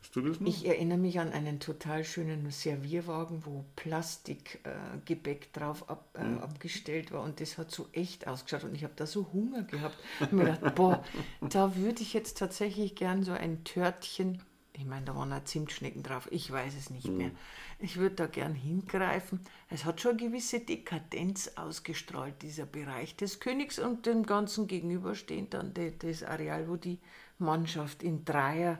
Weißt 0.02 0.16
du 0.16 0.20
das 0.20 0.40
noch? 0.40 0.48
Ich 0.48 0.66
erinnere 0.66 0.98
mich 0.98 1.20
an 1.20 1.32
einen 1.32 1.60
total 1.60 2.04
schönen 2.04 2.50
Servierwagen, 2.50 3.46
wo 3.46 3.64
Plastikgebäck 3.76 5.44
äh, 5.46 5.58
drauf 5.58 5.88
ab, 5.88 6.08
äh, 6.14 6.42
abgestellt 6.42 7.12
war 7.12 7.22
und 7.22 7.40
das 7.40 7.56
hat 7.56 7.70
so 7.70 7.86
echt 7.92 8.26
ausgeschaut 8.26 8.64
und 8.64 8.74
ich 8.74 8.82
habe 8.82 8.94
da 8.96 9.06
so 9.06 9.32
Hunger 9.32 9.62
gehabt 9.62 9.96
und 10.20 10.32
mir 10.32 10.44
gedacht, 10.44 10.74
boah, 10.74 11.04
da 11.40 11.76
würde 11.76 12.02
ich 12.02 12.14
jetzt 12.14 12.36
tatsächlich 12.38 12.96
gern 12.96 13.22
so 13.22 13.30
ein 13.30 13.62
Törtchen, 13.62 14.42
ich 14.72 14.86
meine, 14.86 15.04
da 15.04 15.14
waren 15.14 15.32
auch 15.32 15.44
Zimtschnecken 15.44 16.02
drauf, 16.02 16.26
ich 16.32 16.50
weiß 16.50 16.74
es 16.76 16.90
nicht 16.90 17.08
mehr. 17.08 17.30
Ich 17.78 17.98
würde 17.98 18.14
da 18.16 18.26
gern 18.26 18.54
hingreifen. 18.54 19.40
Es 19.68 19.84
hat 19.84 20.00
schon 20.00 20.12
eine 20.12 20.20
gewisse 20.20 20.60
Dekadenz 20.60 21.52
ausgestrahlt, 21.56 22.40
dieser 22.42 22.64
Bereich 22.64 23.14
des 23.14 23.38
Königs 23.38 23.78
und 23.78 24.06
dem 24.06 24.24
Ganzen 24.24 24.66
gegenüberstehend 24.66 25.52
dann 25.54 25.74
das 25.98 26.22
Areal, 26.22 26.68
wo 26.68 26.76
die 26.76 26.98
Mannschaft 27.38 28.02
in 28.02 28.24
Dreier 28.24 28.78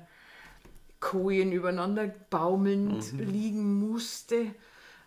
Kojen 1.03 1.53
übereinander 1.53 2.07
baumelnd 2.31 3.13
liegen 3.19 3.75
musste. 3.75 4.55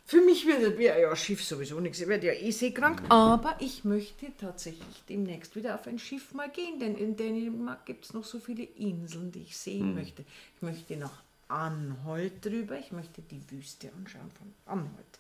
Für 0.04 0.22
mich 0.22 0.46
wäre 0.46 0.78
wär 0.78 1.00
ja 1.00 1.16
Schiff 1.16 1.44
sowieso 1.44 1.80
nichts. 1.80 2.00
Ich 2.00 2.08
werde 2.08 2.28
ja 2.28 2.34
eh 2.34 2.52
seekrank. 2.52 3.02
Aber 3.10 3.56
ich 3.60 3.86
möchte 3.86 4.28
tatsächlich 4.38 5.04
demnächst 5.10 5.56
wieder 5.56 5.74
auf 5.74 5.88
ein 5.88 5.98
Schiff 5.98 6.34
mal 6.34 6.50
gehen, 6.50 6.80
denn 6.80 6.96
in 6.96 7.16
Dänemark 7.16 7.88
gibt 7.88 8.06
es 8.06 8.14
noch 8.14 8.24
so 8.24 8.40
viele 8.40 8.64
Inseln, 8.64 9.32
die 9.32 9.42
ich 9.44 9.58
sehen 9.58 9.96
möchte. 9.96 10.24
Ich 10.58 10.62
möchte 10.62 10.96
nach 10.98 11.24
Anholt 11.48 12.46
drüber. 12.46 12.78
Ich 12.78 12.92
möchte 12.92 13.24
die 13.24 13.42
Wüste 13.50 13.90
anschauen 13.98 14.30
von 14.38 14.54
Anholt. 14.66 15.20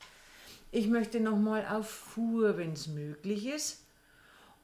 Ich 0.71 0.87
möchte 0.87 1.19
noch 1.19 1.37
mal 1.37 1.65
auf 1.65 1.89
Fuhr, 1.89 2.57
wenn 2.57 2.73
es 2.73 2.87
möglich 2.87 3.47
ist. 3.47 3.85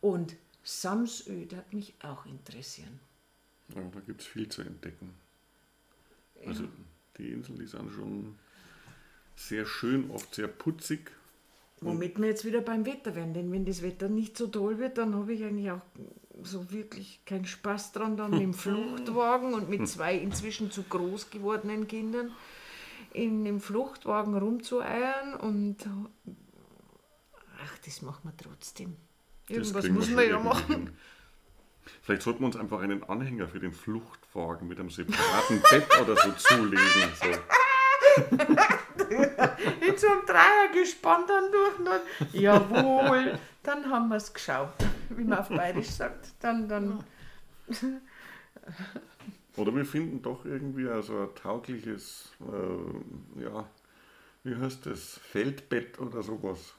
Und 0.02 0.36
Samsöd 0.64 1.56
hat 1.56 1.74
mich 1.74 1.96
auch 2.04 2.26
interessieren. 2.26 3.00
Ja, 3.70 3.82
da 3.92 4.00
gibt 4.02 4.22
es 4.22 4.28
viel 4.28 4.50
zu 4.50 4.62
entdecken. 4.62 5.16
Also 6.48 6.66
die 7.18 7.30
Inseln, 7.30 7.60
die 7.60 7.68
sind 7.68 7.92
schon 7.92 8.36
sehr 9.36 9.66
schön, 9.66 10.10
oft 10.12 10.36
sehr 10.36 10.48
putzig. 10.48 11.12
Womit 11.82 12.20
wir 12.20 12.28
jetzt 12.28 12.46
wieder 12.46 12.62
beim 12.62 12.86
Wetter 12.86 13.16
werden, 13.16 13.34
denn 13.34 13.52
wenn 13.52 13.66
das 13.66 13.82
Wetter 13.82 14.08
nicht 14.08 14.38
so 14.38 14.48
toll 14.48 14.78
wird, 14.78 15.00
dann 15.00 15.16
habe 15.16 15.34
ich 15.34 15.44
eigentlich 15.44 15.72
auch 15.72 15.82
so 16.44 16.72
wirklich 16.72 17.22
keinen 17.26 17.46
Spaß 17.46 17.92
dran, 17.92 18.18
dann 18.18 18.32
dem 18.32 18.54
Fluchtwagen 18.54 19.56
und 19.56 19.68
mit 19.68 19.88
zwei 19.88 20.16
inzwischen 20.16 20.70
zu 20.70 20.84
groß 20.84 21.32
gewordenen 21.32 21.88
Kindern 21.88 22.32
in 23.14 23.44
dem 23.44 23.60
Fluchtwagen 23.60 24.38
rumzueiern 24.38 25.34
und 25.34 25.78
ach, 27.64 27.78
das 27.84 28.02
machen 28.04 28.22
wir 28.24 28.38
trotzdem. 28.38 28.96
Irgendwas 29.48 29.90
muss 29.90 30.10
man 30.12 30.30
ja 30.30 30.40
machen. 30.40 30.92
Vielleicht 32.02 32.22
sollten 32.24 32.40
wir 32.42 32.48
uns 32.48 32.56
einfach 32.58 32.82
einen 32.82 33.04
Anhänger 33.04 33.48
für 33.48 33.60
den 33.60 33.74
Fluchtwagen 33.74 34.68
mit 34.68 34.80
einem 34.80 34.90
separaten 34.90 35.62
Bett 35.70 35.88
oder 36.02 36.16
so 36.16 36.32
zulegen. 36.32 36.80
So. 37.16 37.28
In 39.82 39.98
so 39.98 40.08
einem 40.08 40.26
Dreier 40.26 40.72
gespannt 40.74 41.30
dann 41.30 41.52
durch. 41.52 41.80
und 41.80 41.86
Dann, 41.86 42.02
jawohl, 42.34 43.40
dann 43.64 43.90
haben 43.90 44.10
wir 44.10 44.18
es 44.18 44.34
geschaut, 44.34 44.74
wie 45.10 45.24
man 45.24 45.40
auf 45.40 45.50
Bayerisch 45.50 45.90
sagt. 45.90 46.34
Dann, 46.40 46.68
dann, 46.68 47.04
Oder 49.58 49.76
wir 49.76 49.86
finden 49.86 50.22
doch 50.22 50.46
irgendwie 50.46 50.88
also 50.88 51.22
ein 51.24 51.36
taugliches, 51.36 52.30
äh, 52.42 53.42
ja, 53.44 53.70
wie 54.44 54.56
heißt 54.56 54.86
das, 54.86 55.20
Feldbett 55.24 56.00
oder 56.00 56.24
sowas. 56.24 56.74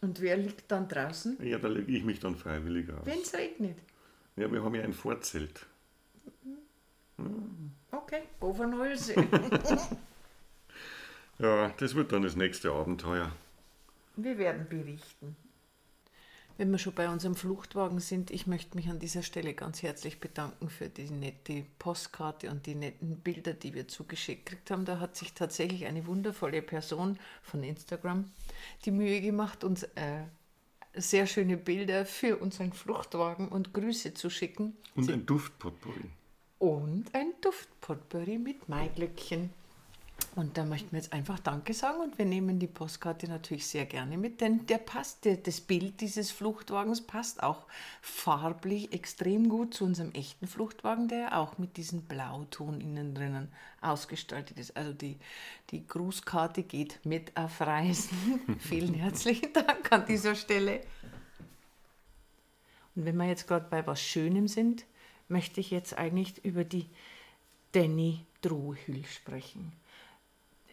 und 0.00 0.20
wer 0.20 0.36
liegt 0.36 0.70
dann 0.70 0.88
draußen? 0.88 1.36
Ja, 1.44 1.58
da 1.58 1.68
lege 1.68 1.92
ich 1.92 2.04
mich 2.04 2.20
dann 2.20 2.36
freiwillig 2.36 2.88
aus. 2.90 3.04
Wenn 3.04 3.20
es 3.20 3.34
regnet. 3.34 3.76
Ja, 4.36 4.50
wir 4.50 4.62
haben 4.62 4.74
ja 4.74 4.82
ein 4.82 4.92
Vorzelt. 4.92 5.66
Okay, 7.90 8.22
Bovernholze. 8.38 9.14
Ja, 11.38 11.68
das 11.76 11.94
wird 11.94 12.12
dann 12.12 12.22
das 12.22 12.34
nächste 12.34 12.72
Abenteuer. 12.72 13.30
Wir 14.16 14.38
werden 14.38 14.66
berichten. 14.68 15.36
Wenn 16.56 16.70
wir 16.70 16.78
schon 16.78 16.94
bei 16.94 17.10
unserem 17.10 17.34
Fluchtwagen 17.34 18.00
sind, 18.00 18.30
ich 18.30 18.46
möchte 18.46 18.76
mich 18.76 18.88
an 18.88 18.98
dieser 18.98 19.22
Stelle 19.22 19.52
ganz 19.52 19.82
herzlich 19.82 20.20
bedanken 20.20 20.70
für 20.70 20.88
die 20.88 21.10
nette 21.10 21.66
Postkarte 21.78 22.48
und 22.48 22.64
die 22.64 22.74
netten 22.74 23.18
Bilder, 23.18 23.52
die 23.52 23.74
wir 23.74 23.88
zugeschickt 23.88 24.46
gekriegt 24.46 24.70
haben. 24.70 24.86
Da 24.86 24.98
hat 24.98 25.16
sich 25.16 25.34
tatsächlich 25.34 25.84
eine 25.84 26.06
wundervolle 26.06 26.62
Person 26.62 27.18
von 27.42 27.62
Instagram 27.62 28.30
die 28.86 28.90
Mühe 28.90 29.20
gemacht, 29.20 29.64
uns 29.64 29.82
äh, 29.82 30.22
sehr 30.96 31.26
schöne 31.26 31.56
Bilder 31.56 32.06
für 32.06 32.36
unseren 32.38 32.72
Fluchtwagen 32.72 33.48
und 33.48 33.72
Grüße 33.72 34.14
zu 34.14 34.30
schicken. 34.30 34.76
Und 34.94 35.10
ein 35.10 35.26
Duftpotpourri. 35.26 36.10
Und 36.58 37.06
ein 37.12 37.32
Duftpotpourri 37.40 38.38
mit 38.38 38.68
Maiglöckchen. 38.68 39.50
Und 40.36 40.58
da 40.58 40.66
möchten 40.66 40.92
wir 40.92 40.98
jetzt 40.98 41.14
einfach 41.14 41.38
Danke 41.38 41.72
sagen 41.72 42.00
und 42.00 42.18
wir 42.18 42.26
nehmen 42.26 42.58
die 42.58 42.66
Postkarte 42.66 43.26
natürlich 43.26 43.66
sehr 43.66 43.86
gerne 43.86 44.18
mit, 44.18 44.42
denn 44.42 44.66
der 44.66 44.76
passt, 44.76 45.24
der, 45.24 45.38
das 45.38 45.62
Bild 45.62 46.02
dieses 46.02 46.30
Fluchtwagens 46.30 47.00
passt 47.00 47.42
auch 47.42 47.64
farblich 48.02 48.92
extrem 48.92 49.48
gut 49.48 49.72
zu 49.72 49.86
unserem 49.86 50.12
echten 50.12 50.46
Fluchtwagen, 50.46 51.08
der 51.08 51.38
auch 51.38 51.56
mit 51.56 51.78
diesem 51.78 52.02
Blauton 52.02 52.82
innen 52.82 53.14
drinnen 53.14 53.48
ausgestaltet 53.80 54.58
ist. 54.58 54.76
Also 54.76 54.92
die, 54.92 55.16
die 55.70 55.86
Grußkarte 55.86 56.64
geht 56.64 57.00
mit 57.04 57.34
auf 57.34 57.62
Reisen. 57.62 58.40
Vielen 58.58 58.92
herzlichen 58.92 59.54
Dank 59.54 59.90
an 59.90 60.04
dieser 60.04 60.34
Stelle. 60.34 60.82
Und 62.94 63.06
wenn 63.06 63.16
wir 63.16 63.26
jetzt 63.26 63.48
gerade 63.48 63.66
bei 63.70 63.86
was 63.86 64.02
Schönem 64.02 64.48
sind, 64.48 64.84
möchte 65.28 65.60
ich 65.60 65.70
jetzt 65.70 65.96
eigentlich 65.96 66.44
über 66.44 66.64
die 66.64 66.90
Danny 67.72 68.26
Drohül 68.42 69.04
sprechen. 69.06 69.72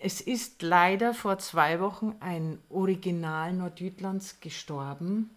Es 0.06 0.20
ist 0.20 0.62
leider 0.62 1.14
vor 1.14 1.38
zwei 1.38 1.80
Wochen 1.80 2.14
ein 2.20 2.60
Original 2.70 3.54
Nordjütlands 3.54 4.42
gestorben, 4.42 5.30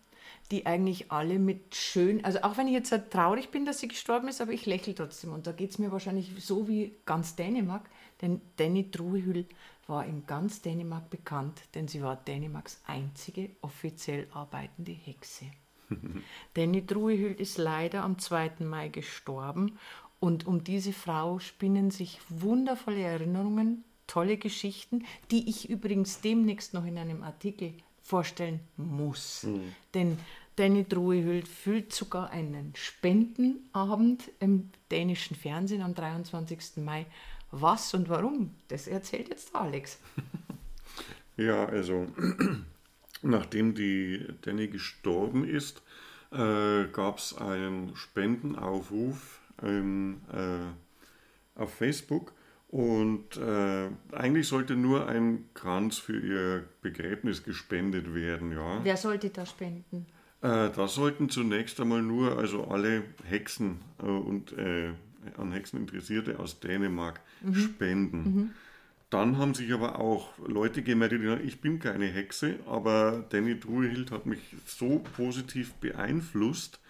die 0.51 0.67
eigentlich 0.67 1.13
alle 1.13 1.39
mit 1.39 1.77
schön, 1.77 2.25
also 2.25 2.43
auch 2.43 2.57
wenn 2.57 2.67
ich 2.67 2.73
jetzt 2.73 2.89
sehr 2.89 3.09
traurig 3.09 3.53
bin, 3.53 3.65
dass 3.65 3.79
sie 3.79 3.87
gestorben 3.87 4.27
ist, 4.27 4.41
aber 4.41 4.51
ich 4.51 4.67
lächle 4.67 4.97
trotzdem. 4.97 5.33
Und 5.33 5.47
da 5.47 5.53
geht 5.53 5.71
es 5.71 5.79
mir 5.79 5.93
wahrscheinlich 5.93 6.33
so 6.45 6.67
wie 6.67 6.97
ganz 7.05 7.37
Dänemark, 7.37 7.89
denn 8.21 8.41
Danny 8.57 8.91
Druhül 8.91 9.47
war 9.87 10.05
in 10.05 10.27
ganz 10.27 10.63
Dänemark 10.63 11.11
bekannt, 11.11 11.63
denn 11.77 11.87
sie 11.87 12.03
war 12.03 12.17
Dänemarks 12.17 12.81
einzige 12.89 13.51
offiziell 13.61 14.27
arbeitende 14.33 14.91
Hexe. 14.91 15.45
Danny 16.55 16.85
Druhül 16.85 17.35
ist 17.35 17.57
leider 17.57 18.03
am 18.03 18.19
2. 18.19 18.65
Mai 18.65 18.89
gestorben 18.89 19.79
und 20.19 20.45
um 20.45 20.65
diese 20.65 20.93
Frau 20.93 21.39
spinnen 21.39 21.93
sich 21.93 22.19
wundervolle 22.29 23.03
Erinnerungen, 23.03 23.85
tolle 24.07 24.37
Geschichten, 24.37 25.05
die 25.31 25.49
ich 25.49 25.69
übrigens 25.69 26.21
demnächst 26.21 26.75
noch 26.75 26.85
in 26.85 26.99
einem 26.99 27.23
Artikel 27.23 27.73
vorstellen 28.03 28.61
muss. 28.77 29.47
Denn 29.95 30.19
Danny 30.57 30.85
Druhül 30.85 31.45
füllt 31.45 31.93
sogar 31.93 32.31
einen 32.31 32.73
Spendenabend 32.77 34.31
im 34.41 34.71
dänischen 34.91 35.37
Fernsehen 35.37 35.83
am 35.83 35.95
23. 35.95 36.77
Mai. 36.77 37.07
Was 37.51 37.95
und 37.95 38.09
warum, 38.09 38.55
das 38.69 38.87
erzählt 38.87 39.29
jetzt 39.29 39.55
Alex. 39.55 39.99
Ja, 41.39 41.67
also 41.67 42.07
nachdem 43.23 43.75
die 43.75 44.27
Danny 44.41 44.69
gestorben 44.69 45.47
ist, 45.47 45.83
äh, 46.33 46.85
gab 46.87 47.19
es 47.19 47.37
einen 47.37 47.95
Spendenaufruf 47.95 49.41
ähm, 49.63 50.23
äh, 50.33 51.61
auf 51.61 51.75
Facebook 51.75 52.33
und 52.69 53.37
äh, 53.37 53.89
eigentlich 54.13 54.49
sollte 54.49 54.77
nur 54.77 55.09
ein 55.09 55.49
Kranz 55.55 55.99
für 55.99 56.19
ihr 56.19 56.65
Begräbnis 56.83 57.45
gespendet 57.45 58.15
werden, 58.15 58.53
ja. 58.53 58.81
Wer 58.83 58.97
sollte 58.97 59.31
da 59.31 59.47
spenden? 59.47 60.07
Äh, 60.43 60.71
da 60.71 60.89
sollten 60.89 61.29
zunächst 61.29 61.81
einmal 61.81 62.03
nur 62.03 62.39
also 62.39 62.67
alle 62.69 63.05
Hexen 63.25 63.81
äh, 64.03 64.07
und 64.07 64.53
äh, 64.53 64.93
an 65.39 65.53
Hexen 65.53 65.81
Interessierte 65.81 66.39
aus 66.39 66.61
Dänemark 66.61 67.21
spenden. 67.53 68.55
Dann 69.11 69.39
haben 69.39 69.55
sich 69.55 69.73
aber 69.73 70.01
auch 70.01 70.31
Leute 70.47 70.83
gemeldet, 70.83 71.23
die 71.23 71.27
sagen, 71.27 71.47
ich 71.47 71.61
bin 71.61 71.79
keine 71.79 72.07
Hexe, 72.07 72.59
aber 72.67 73.25
Danny 73.29 73.59
Druhild 73.59 74.11
hat 74.11 74.27
mich 74.27 74.41
so 74.67 74.99
positiv 75.17 75.75
beeinflusst, 75.75 76.81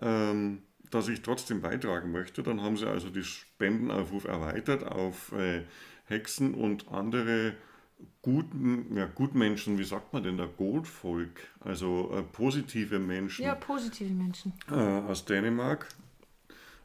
ähm, 0.00 0.62
dass 0.90 1.08
ich 1.08 1.22
trotzdem 1.22 1.60
beitragen 1.60 2.12
möchte. 2.12 2.42
Dann 2.42 2.62
haben 2.62 2.76
sie 2.76 2.86
also 2.88 3.10
die 3.10 3.24
Spendenaufruf 3.24 4.24
erweitert 4.24 4.84
auf 4.84 5.32
äh, 5.32 5.62
Hexen 6.06 6.54
und 6.54 6.88
andere 6.88 7.54
guten, 8.22 8.96
ja, 8.96 9.06
Gutmenschen, 9.06 9.78
wie 9.78 9.84
sagt 9.84 10.12
man 10.12 10.22
denn 10.22 10.36
da, 10.36 10.46
Goldvolk, 10.46 11.40
also 11.60 12.10
äh, 12.14 12.22
positive 12.22 12.98
Menschen 12.98 13.44
Ja, 13.44 13.54
positive 13.54 14.12
Menschen. 14.12 14.52
äh, 14.70 14.74
aus 14.74 15.24
Dänemark. 15.24 15.88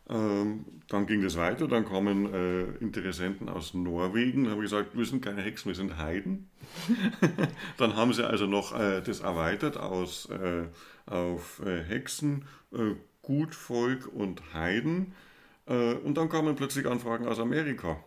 Ähm, 0.09 0.65
dann 0.87 1.05
ging 1.05 1.21
das 1.21 1.37
weiter, 1.37 1.67
dann 1.67 1.85
kamen 1.85 2.33
äh, 2.33 2.63
Interessenten 2.83 3.47
aus 3.49 3.73
Norwegen, 3.73 4.49
haben 4.49 4.59
gesagt, 4.59 4.97
wir 4.97 5.05
sind 5.05 5.23
keine 5.23 5.41
Hexen, 5.41 5.69
wir 5.69 5.75
sind 5.75 5.97
Heiden. 5.97 6.49
dann 7.77 7.95
haben 7.95 8.11
sie 8.11 8.27
also 8.27 8.45
noch 8.45 8.77
äh, 8.77 9.01
das 9.01 9.21
erweitert 9.21 9.77
aus, 9.77 10.27
äh, 10.29 10.63
auf 11.05 11.61
äh, 11.65 11.83
Hexen, 11.83 12.45
Gutvolk 13.21 14.07
und 14.07 14.53
Heiden. 14.53 15.13
Äh, 15.67 15.93
und 15.95 16.15
dann 16.15 16.29
kamen 16.29 16.55
plötzlich 16.55 16.87
Anfragen 16.87 17.27
aus 17.27 17.39
Amerika. 17.39 18.03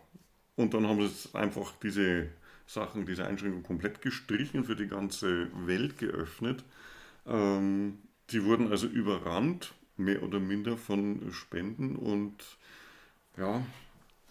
Und 0.55 0.73
dann 0.73 0.87
haben 0.87 1.05
sie 1.07 1.35
einfach 1.35 1.73
diese 1.83 2.29
Sachen, 2.67 3.05
diese 3.05 3.25
Einschränkung 3.25 3.63
komplett 3.63 4.01
gestrichen, 4.01 4.63
für 4.63 4.75
die 4.75 4.87
ganze 4.87 5.49
Welt 5.67 5.97
geöffnet. 5.97 6.63
Ähm, 7.25 7.99
die 8.31 8.43
wurden 8.43 8.71
also 8.71 8.87
überrannt, 8.87 9.73
mehr 9.97 10.23
oder 10.23 10.39
minder 10.39 10.77
von 10.77 11.31
Spenden. 11.31 11.95
Und 11.95 12.35
ja, 13.37 13.61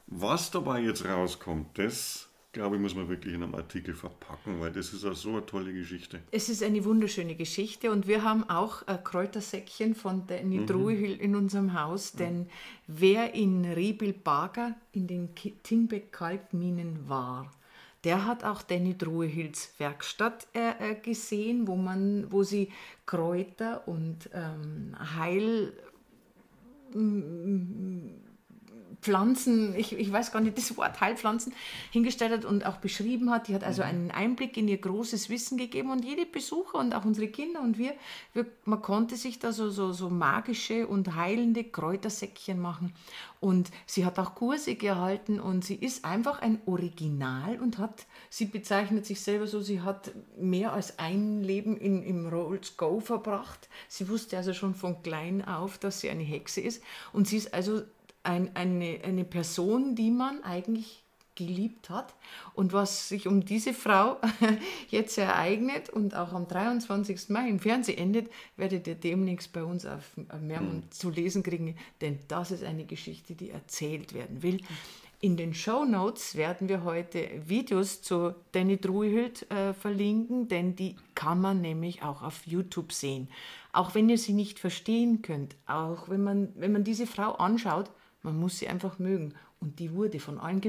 was 0.07 0.51
dabei 0.51 0.81
jetzt 0.81 1.05
rauskommt, 1.05 1.79
das 1.79 2.29
glaube 2.55 2.77
ich, 2.77 2.83
muss 2.83 2.95
man 2.95 3.09
wirklich 3.09 3.35
in 3.35 3.43
einem 3.43 3.55
Artikel 3.55 3.95
verpacken, 3.95 4.61
weil 4.61 4.73
das 4.73 4.95
ist 4.95 5.05
ja 5.05 5.13
so 5.13 5.31
eine 5.31 5.45
tolle 5.45 5.75
Geschichte. 5.75 6.21
Es 6.31 6.49
ist 6.49 6.63
eine 6.63 6.83
wunderschöne 6.85 7.35
Geschichte 7.35 7.91
und 7.91 8.07
wir 8.07 8.23
haben 8.23 8.49
auch 8.49 8.87
ein 8.87 9.05
Kräutersäckchen 9.05 9.95
von 9.95 10.27
Danny 10.27 10.61
Mhm. 10.61 10.67
Druhil 10.67 11.17
in 11.21 11.37
unserem 11.37 11.79
Haus, 11.79 12.13
denn 12.13 12.47
wer 12.87 13.35
in 13.35 13.65
Riebel-Bager 13.67 14.75
in 14.93 15.07
den 15.07 15.35
Tinbeck-Kalkminen 15.35 17.09
war, 17.09 17.51
der 18.05 18.27
hat 18.27 18.45
auch 18.45 18.63
Danny 18.63 18.97
Druhils 18.97 19.75
Werkstatt 19.79 20.47
äh, 20.55 20.93
äh, 20.93 20.95
gesehen, 20.95 21.67
wo, 21.67 21.77
man, 21.77 22.31
wo 22.31 22.43
sie 22.43 22.71
Kräuter 23.07 23.89
und 23.89 24.31
ähm, 24.33 24.95
Heil 25.17 25.73
Pflanzen, 29.05 29.75
ich, 29.77 29.93
ich 29.93 30.11
weiß 30.11 30.33
gar 30.33 30.41
nicht 30.41 30.57
das 30.57 30.75
Wort 30.79 30.99
Heilpflanzen, 31.03 31.53
hingestellt 31.91 32.33
hat 32.33 32.45
und 32.47 32.65
auch 32.65 32.79
beschrieben 32.79 33.31
hat. 33.31 33.49
Die 33.49 33.55
hat 33.55 33.63
also 33.63 33.83
einen 33.83 34.11
Einblick 34.11 34.57
in 34.57 34.67
ihr 34.67 34.79
großes 34.79 35.29
Wissen 35.29 35.59
gegeben 35.59 35.91
und 35.91 36.07
jede 36.07 36.25
Besucher 36.25 36.79
und 36.79 36.95
auch 36.95 37.05
unsere 37.05 37.29
Kinder 37.29 37.61
und 37.61 37.77
wir, 37.77 37.93
wir 38.33 38.47
man 38.65 38.81
konnte 38.81 39.17
sich 39.17 39.39
da 39.39 39.53
so, 39.53 39.69
so, 39.69 39.93
so 39.93 40.09
magische 40.09 40.87
und 40.87 41.17
heilende 41.17 41.65
Kräutersäckchen 41.65 42.59
machen. 42.59 42.95
Und 43.41 43.71
sie 43.85 44.07
hat 44.07 44.19
auch 44.19 44.35
Kurse 44.35 44.75
gehalten 44.75 45.39
und 45.39 45.67
sie 45.67 45.75
ist 45.75 46.07
einfach 46.07 46.41
ein 46.41 46.63
Original 46.65 47.61
und 47.61 47.77
hat, 47.77 48.07
sie 48.31 48.47
bezeichnet 48.47 49.05
sich 49.05 49.21
selber 49.21 49.47
so, 49.47 49.61
sie 49.61 49.83
hat 49.83 50.13
mehr 50.41 50.73
als 50.73 50.99
ein 50.99 51.43
Leben 51.43 51.77
in, 51.77 52.03
im 52.03 52.27
Rolls 52.27 52.79
Go 52.79 53.01
verbracht. 53.01 53.69
Sie 53.87 54.09
wusste 54.09 54.39
also 54.39 54.55
schon 54.55 54.75
von 54.75 55.03
klein 55.03 55.47
auf, 55.47 55.77
dass 55.77 56.01
sie 56.01 56.09
eine 56.09 56.23
Hexe 56.23 56.63
ist. 56.63 56.83
Und 57.13 57.29
sie 57.29 57.37
ist 57.37 57.53
also 57.53 57.83
ein, 58.25 58.55
eine, 58.55 59.01
eine 59.05 59.25
Person, 59.25 59.95
die 59.95 60.11
man 60.11 60.43
eigentlich 60.43 61.05
geliebt 61.35 61.91
hat. 61.91 62.15
Und 62.55 62.73
was 62.73 63.09
sich 63.09 63.27
um 63.27 63.45
diese 63.45 63.75
Frau 63.75 64.19
jetzt 64.89 65.19
ereignet 65.19 65.91
und 65.91 66.15
auch 66.15 66.33
am 66.33 66.47
23. 66.47 67.29
Mai 67.29 67.49
im 67.49 67.61
Fernsehen 67.61 67.99
endet, 67.99 68.31
werdet 68.57 68.87
ihr 68.87 68.95
demnächst 68.95 69.53
bei 69.53 69.65
uns 69.65 69.87
auf 69.87 70.17
Mehrmund 70.41 70.85
mhm. 70.87 70.91
zu 70.91 71.11
lesen 71.11 71.43
kriegen, 71.43 71.77
denn 72.01 72.19
das 72.29 72.51
ist 72.51 72.65
eine 72.65 72.85
Geschichte, 72.85 73.35
die 73.35 73.51
erzählt 73.51 74.15
werden 74.15 74.43
will. 74.43 74.61
In 75.21 75.39
den 75.39 75.55
Show 75.55 75.87
Notes 75.87 76.35
werden 76.35 76.69
wir 76.69 76.85
heute 76.85 77.27
Videos 77.47 78.03
zu 78.03 78.35
Danny 78.53 78.79
Druihild 78.79 79.51
äh, 79.51 79.73
verlinken, 79.73 80.49
denn 80.49 80.77
die 80.77 80.97
kann 81.15 81.41
man 81.41 81.63
nämlich 81.63 82.03
auch 82.03 82.23
auf 82.23 82.47
YouTube 82.47 82.93
sehen. 82.93 83.29
Auch 83.73 83.95
wenn 83.95 84.11
ihr 84.11 84.19
sie 84.19 84.35
nicht 84.35 84.59
verstehen 84.59 85.23
könnt, 85.23 85.57
auch 85.67 86.11
wenn 86.11 86.23
man, 86.23 86.53
wenn 86.57 86.73
man 86.73 86.85
diese 86.85 87.07
Frau 87.07 87.33
anschaut, 87.33 87.91
man 88.25 88.39
muss 88.39 88.59
sie 88.59 88.69
einfach 88.69 88.99
mögen. 88.99 89.35
Und 89.61 89.79
die 89.79 89.95
wurde 89.95 90.19
von 90.19 90.39
allen 90.39 90.61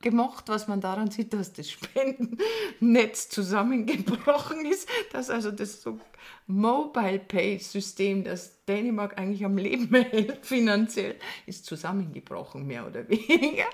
gemocht, 0.00 0.48
was 0.48 0.68
man 0.68 0.80
daran 0.80 1.10
sieht, 1.10 1.32
dass 1.32 1.52
das 1.52 1.70
Spendennetz 1.70 3.28
zusammengebrochen 3.28 4.64
ist, 4.66 4.88
dass 5.12 5.30
also 5.30 5.50
das 5.50 5.82
so 5.82 5.98
Mobile 6.46 7.18
Pay 7.18 7.58
System, 7.58 8.22
das 8.22 8.64
Dänemark 8.64 9.18
eigentlich 9.18 9.44
am 9.44 9.56
Leben 9.56 9.92
hält, 10.10 10.44
finanziell, 10.46 11.16
ist 11.46 11.66
zusammengebrochen, 11.66 12.66
mehr 12.66 12.86
oder 12.86 13.08
weniger, 13.08 13.66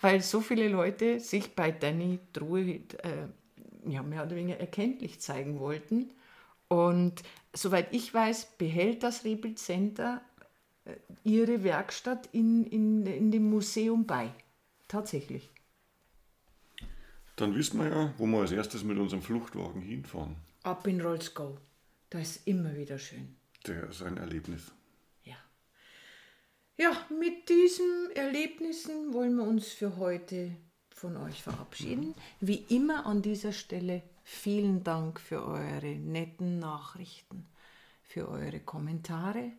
weil 0.00 0.20
so 0.20 0.40
viele 0.40 0.68
Leute 0.68 1.20
sich 1.20 1.54
bei 1.54 1.70
Danny 1.70 2.18
Druid 2.32 2.94
äh, 3.04 3.28
ja, 3.90 4.02
mehr 4.02 4.24
oder 4.24 4.36
weniger 4.36 4.60
erkenntlich 4.60 5.20
zeigen 5.20 5.58
wollten. 5.58 6.10
Und 6.68 7.22
soweit 7.54 7.94
ich 7.94 8.12
weiß, 8.12 8.56
behält 8.58 9.02
das 9.02 9.24
Rebuild 9.24 9.58
Center 9.58 10.20
ihre 11.24 11.62
Werkstatt 11.64 12.28
in, 12.32 12.64
in, 12.64 13.06
in 13.06 13.30
dem 13.30 13.50
Museum 13.50 14.06
bei. 14.06 14.32
Tatsächlich. 14.86 15.50
Dann 17.36 17.54
wissen 17.54 17.78
wir 17.78 17.88
ja, 17.88 18.14
wo 18.18 18.26
wir 18.26 18.40
als 18.40 18.52
erstes 18.52 18.82
mit 18.82 18.98
unserem 18.98 19.22
Fluchtwagen 19.22 19.80
hinfahren. 19.80 20.36
Ab 20.64 20.86
in 20.86 21.00
Rollsgau. 21.00 21.56
Da 22.10 22.18
ist 22.18 22.46
immer 22.46 22.74
wieder 22.74 22.98
schön. 22.98 23.36
Der 23.66 23.88
ist 23.88 24.02
ein 24.02 24.16
Erlebnis. 24.16 24.72
Ja. 25.22 25.36
Ja, 26.76 26.92
mit 27.10 27.48
diesen 27.48 28.10
Erlebnissen 28.14 29.12
wollen 29.12 29.36
wir 29.36 29.44
uns 29.44 29.68
für 29.68 29.96
heute 29.98 30.56
von 30.90 31.16
euch 31.16 31.42
verabschieden. 31.42 32.14
Wie 32.40 32.64
immer 32.68 33.06
an 33.06 33.22
dieser 33.22 33.52
Stelle 33.52 34.02
vielen 34.24 34.82
Dank 34.82 35.20
für 35.20 35.44
eure 35.46 35.94
netten 35.96 36.58
Nachrichten, 36.58 37.46
für 38.02 38.28
eure 38.28 38.60
Kommentare, 38.60 39.52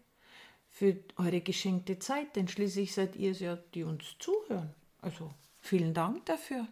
für 0.80 0.96
eure 1.18 1.42
geschenkte 1.42 2.00
Zeit, 2.00 2.38
denn 2.38 2.48
schließlich 2.48 2.94
seid 2.94 3.18
ihr 3.18 3.32
es 3.32 3.42
ja, 3.42 3.58
die 3.74 3.84
uns 3.84 4.15
zuhören. 4.18 4.74
Also 5.02 5.34
vielen 5.60 5.94
Dank 5.94 6.26
dafür. 6.26 6.70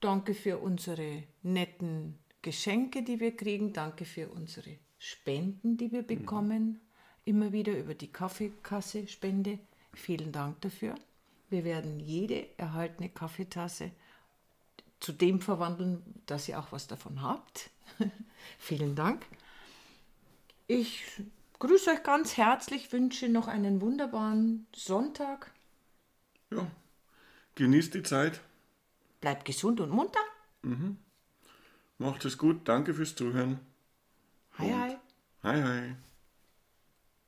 Danke 0.00 0.34
für 0.34 0.58
unsere 0.58 1.22
netten 1.42 2.18
Geschenke, 2.42 3.02
die 3.02 3.20
wir 3.20 3.34
kriegen. 3.34 3.72
Danke 3.72 4.04
für 4.04 4.28
unsere 4.28 4.76
Spenden, 4.98 5.78
die 5.78 5.90
wir 5.92 6.02
bekommen. 6.02 6.82
Immer 7.24 7.52
wieder 7.52 7.72
über 7.72 7.94
die 7.94 8.12
Kaffeekasse 8.12 9.08
Spende. 9.08 9.58
Vielen 9.94 10.30
Dank 10.30 10.60
dafür. 10.60 10.94
Wir 11.48 11.64
werden 11.64 11.98
jede 12.00 12.48
erhaltene 12.58 13.08
Kaffeetasse 13.08 13.92
zu 15.00 15.12
dem 15.12 15.40
verwandeln, 15.40 16.02
dass 16.26 16.50
ihr 16.50 16.60
auch 16.60 16.70
was 16.70 16.86
davon 16.86 17.22
habt. 17.22 17.70
Vielen 18.58 18.94
Dank. 18.94 19.24
Ich 20.66 21.02
grüße 21.58 21.90
euch 21.90 22.02
ganz 22.02 22.36
herzlich, 22.36 22.92
wünsche 22.92 23.28
noch 23.28 23.48
einen 23.48 23.80
wunderbaren 23.80 24.66
Sonntag. 24.74 25.52
Ja, 26.50 26.66
genießt 27.54 27.94
die 27.94 28.02
Zeit. 28.02 28.40
Bleibt 29.20 29.44
gesund 29.44 29.80
und 29.80 29.90
munter. 29.90 30.20
Mhm. 30.62 30.98
Macht 31.98 32.24
es 32.24 32.38
gut, 32.38 32.68
danke 32.68 32.94
fürs 32.94 33.16
Zuhören. 33.16 33.58
Hi, 34.58 34.66
und 34.66 34.80
hi. 34.80 34.96
Hi, 35.42 35.62
hi. 35.62 35.96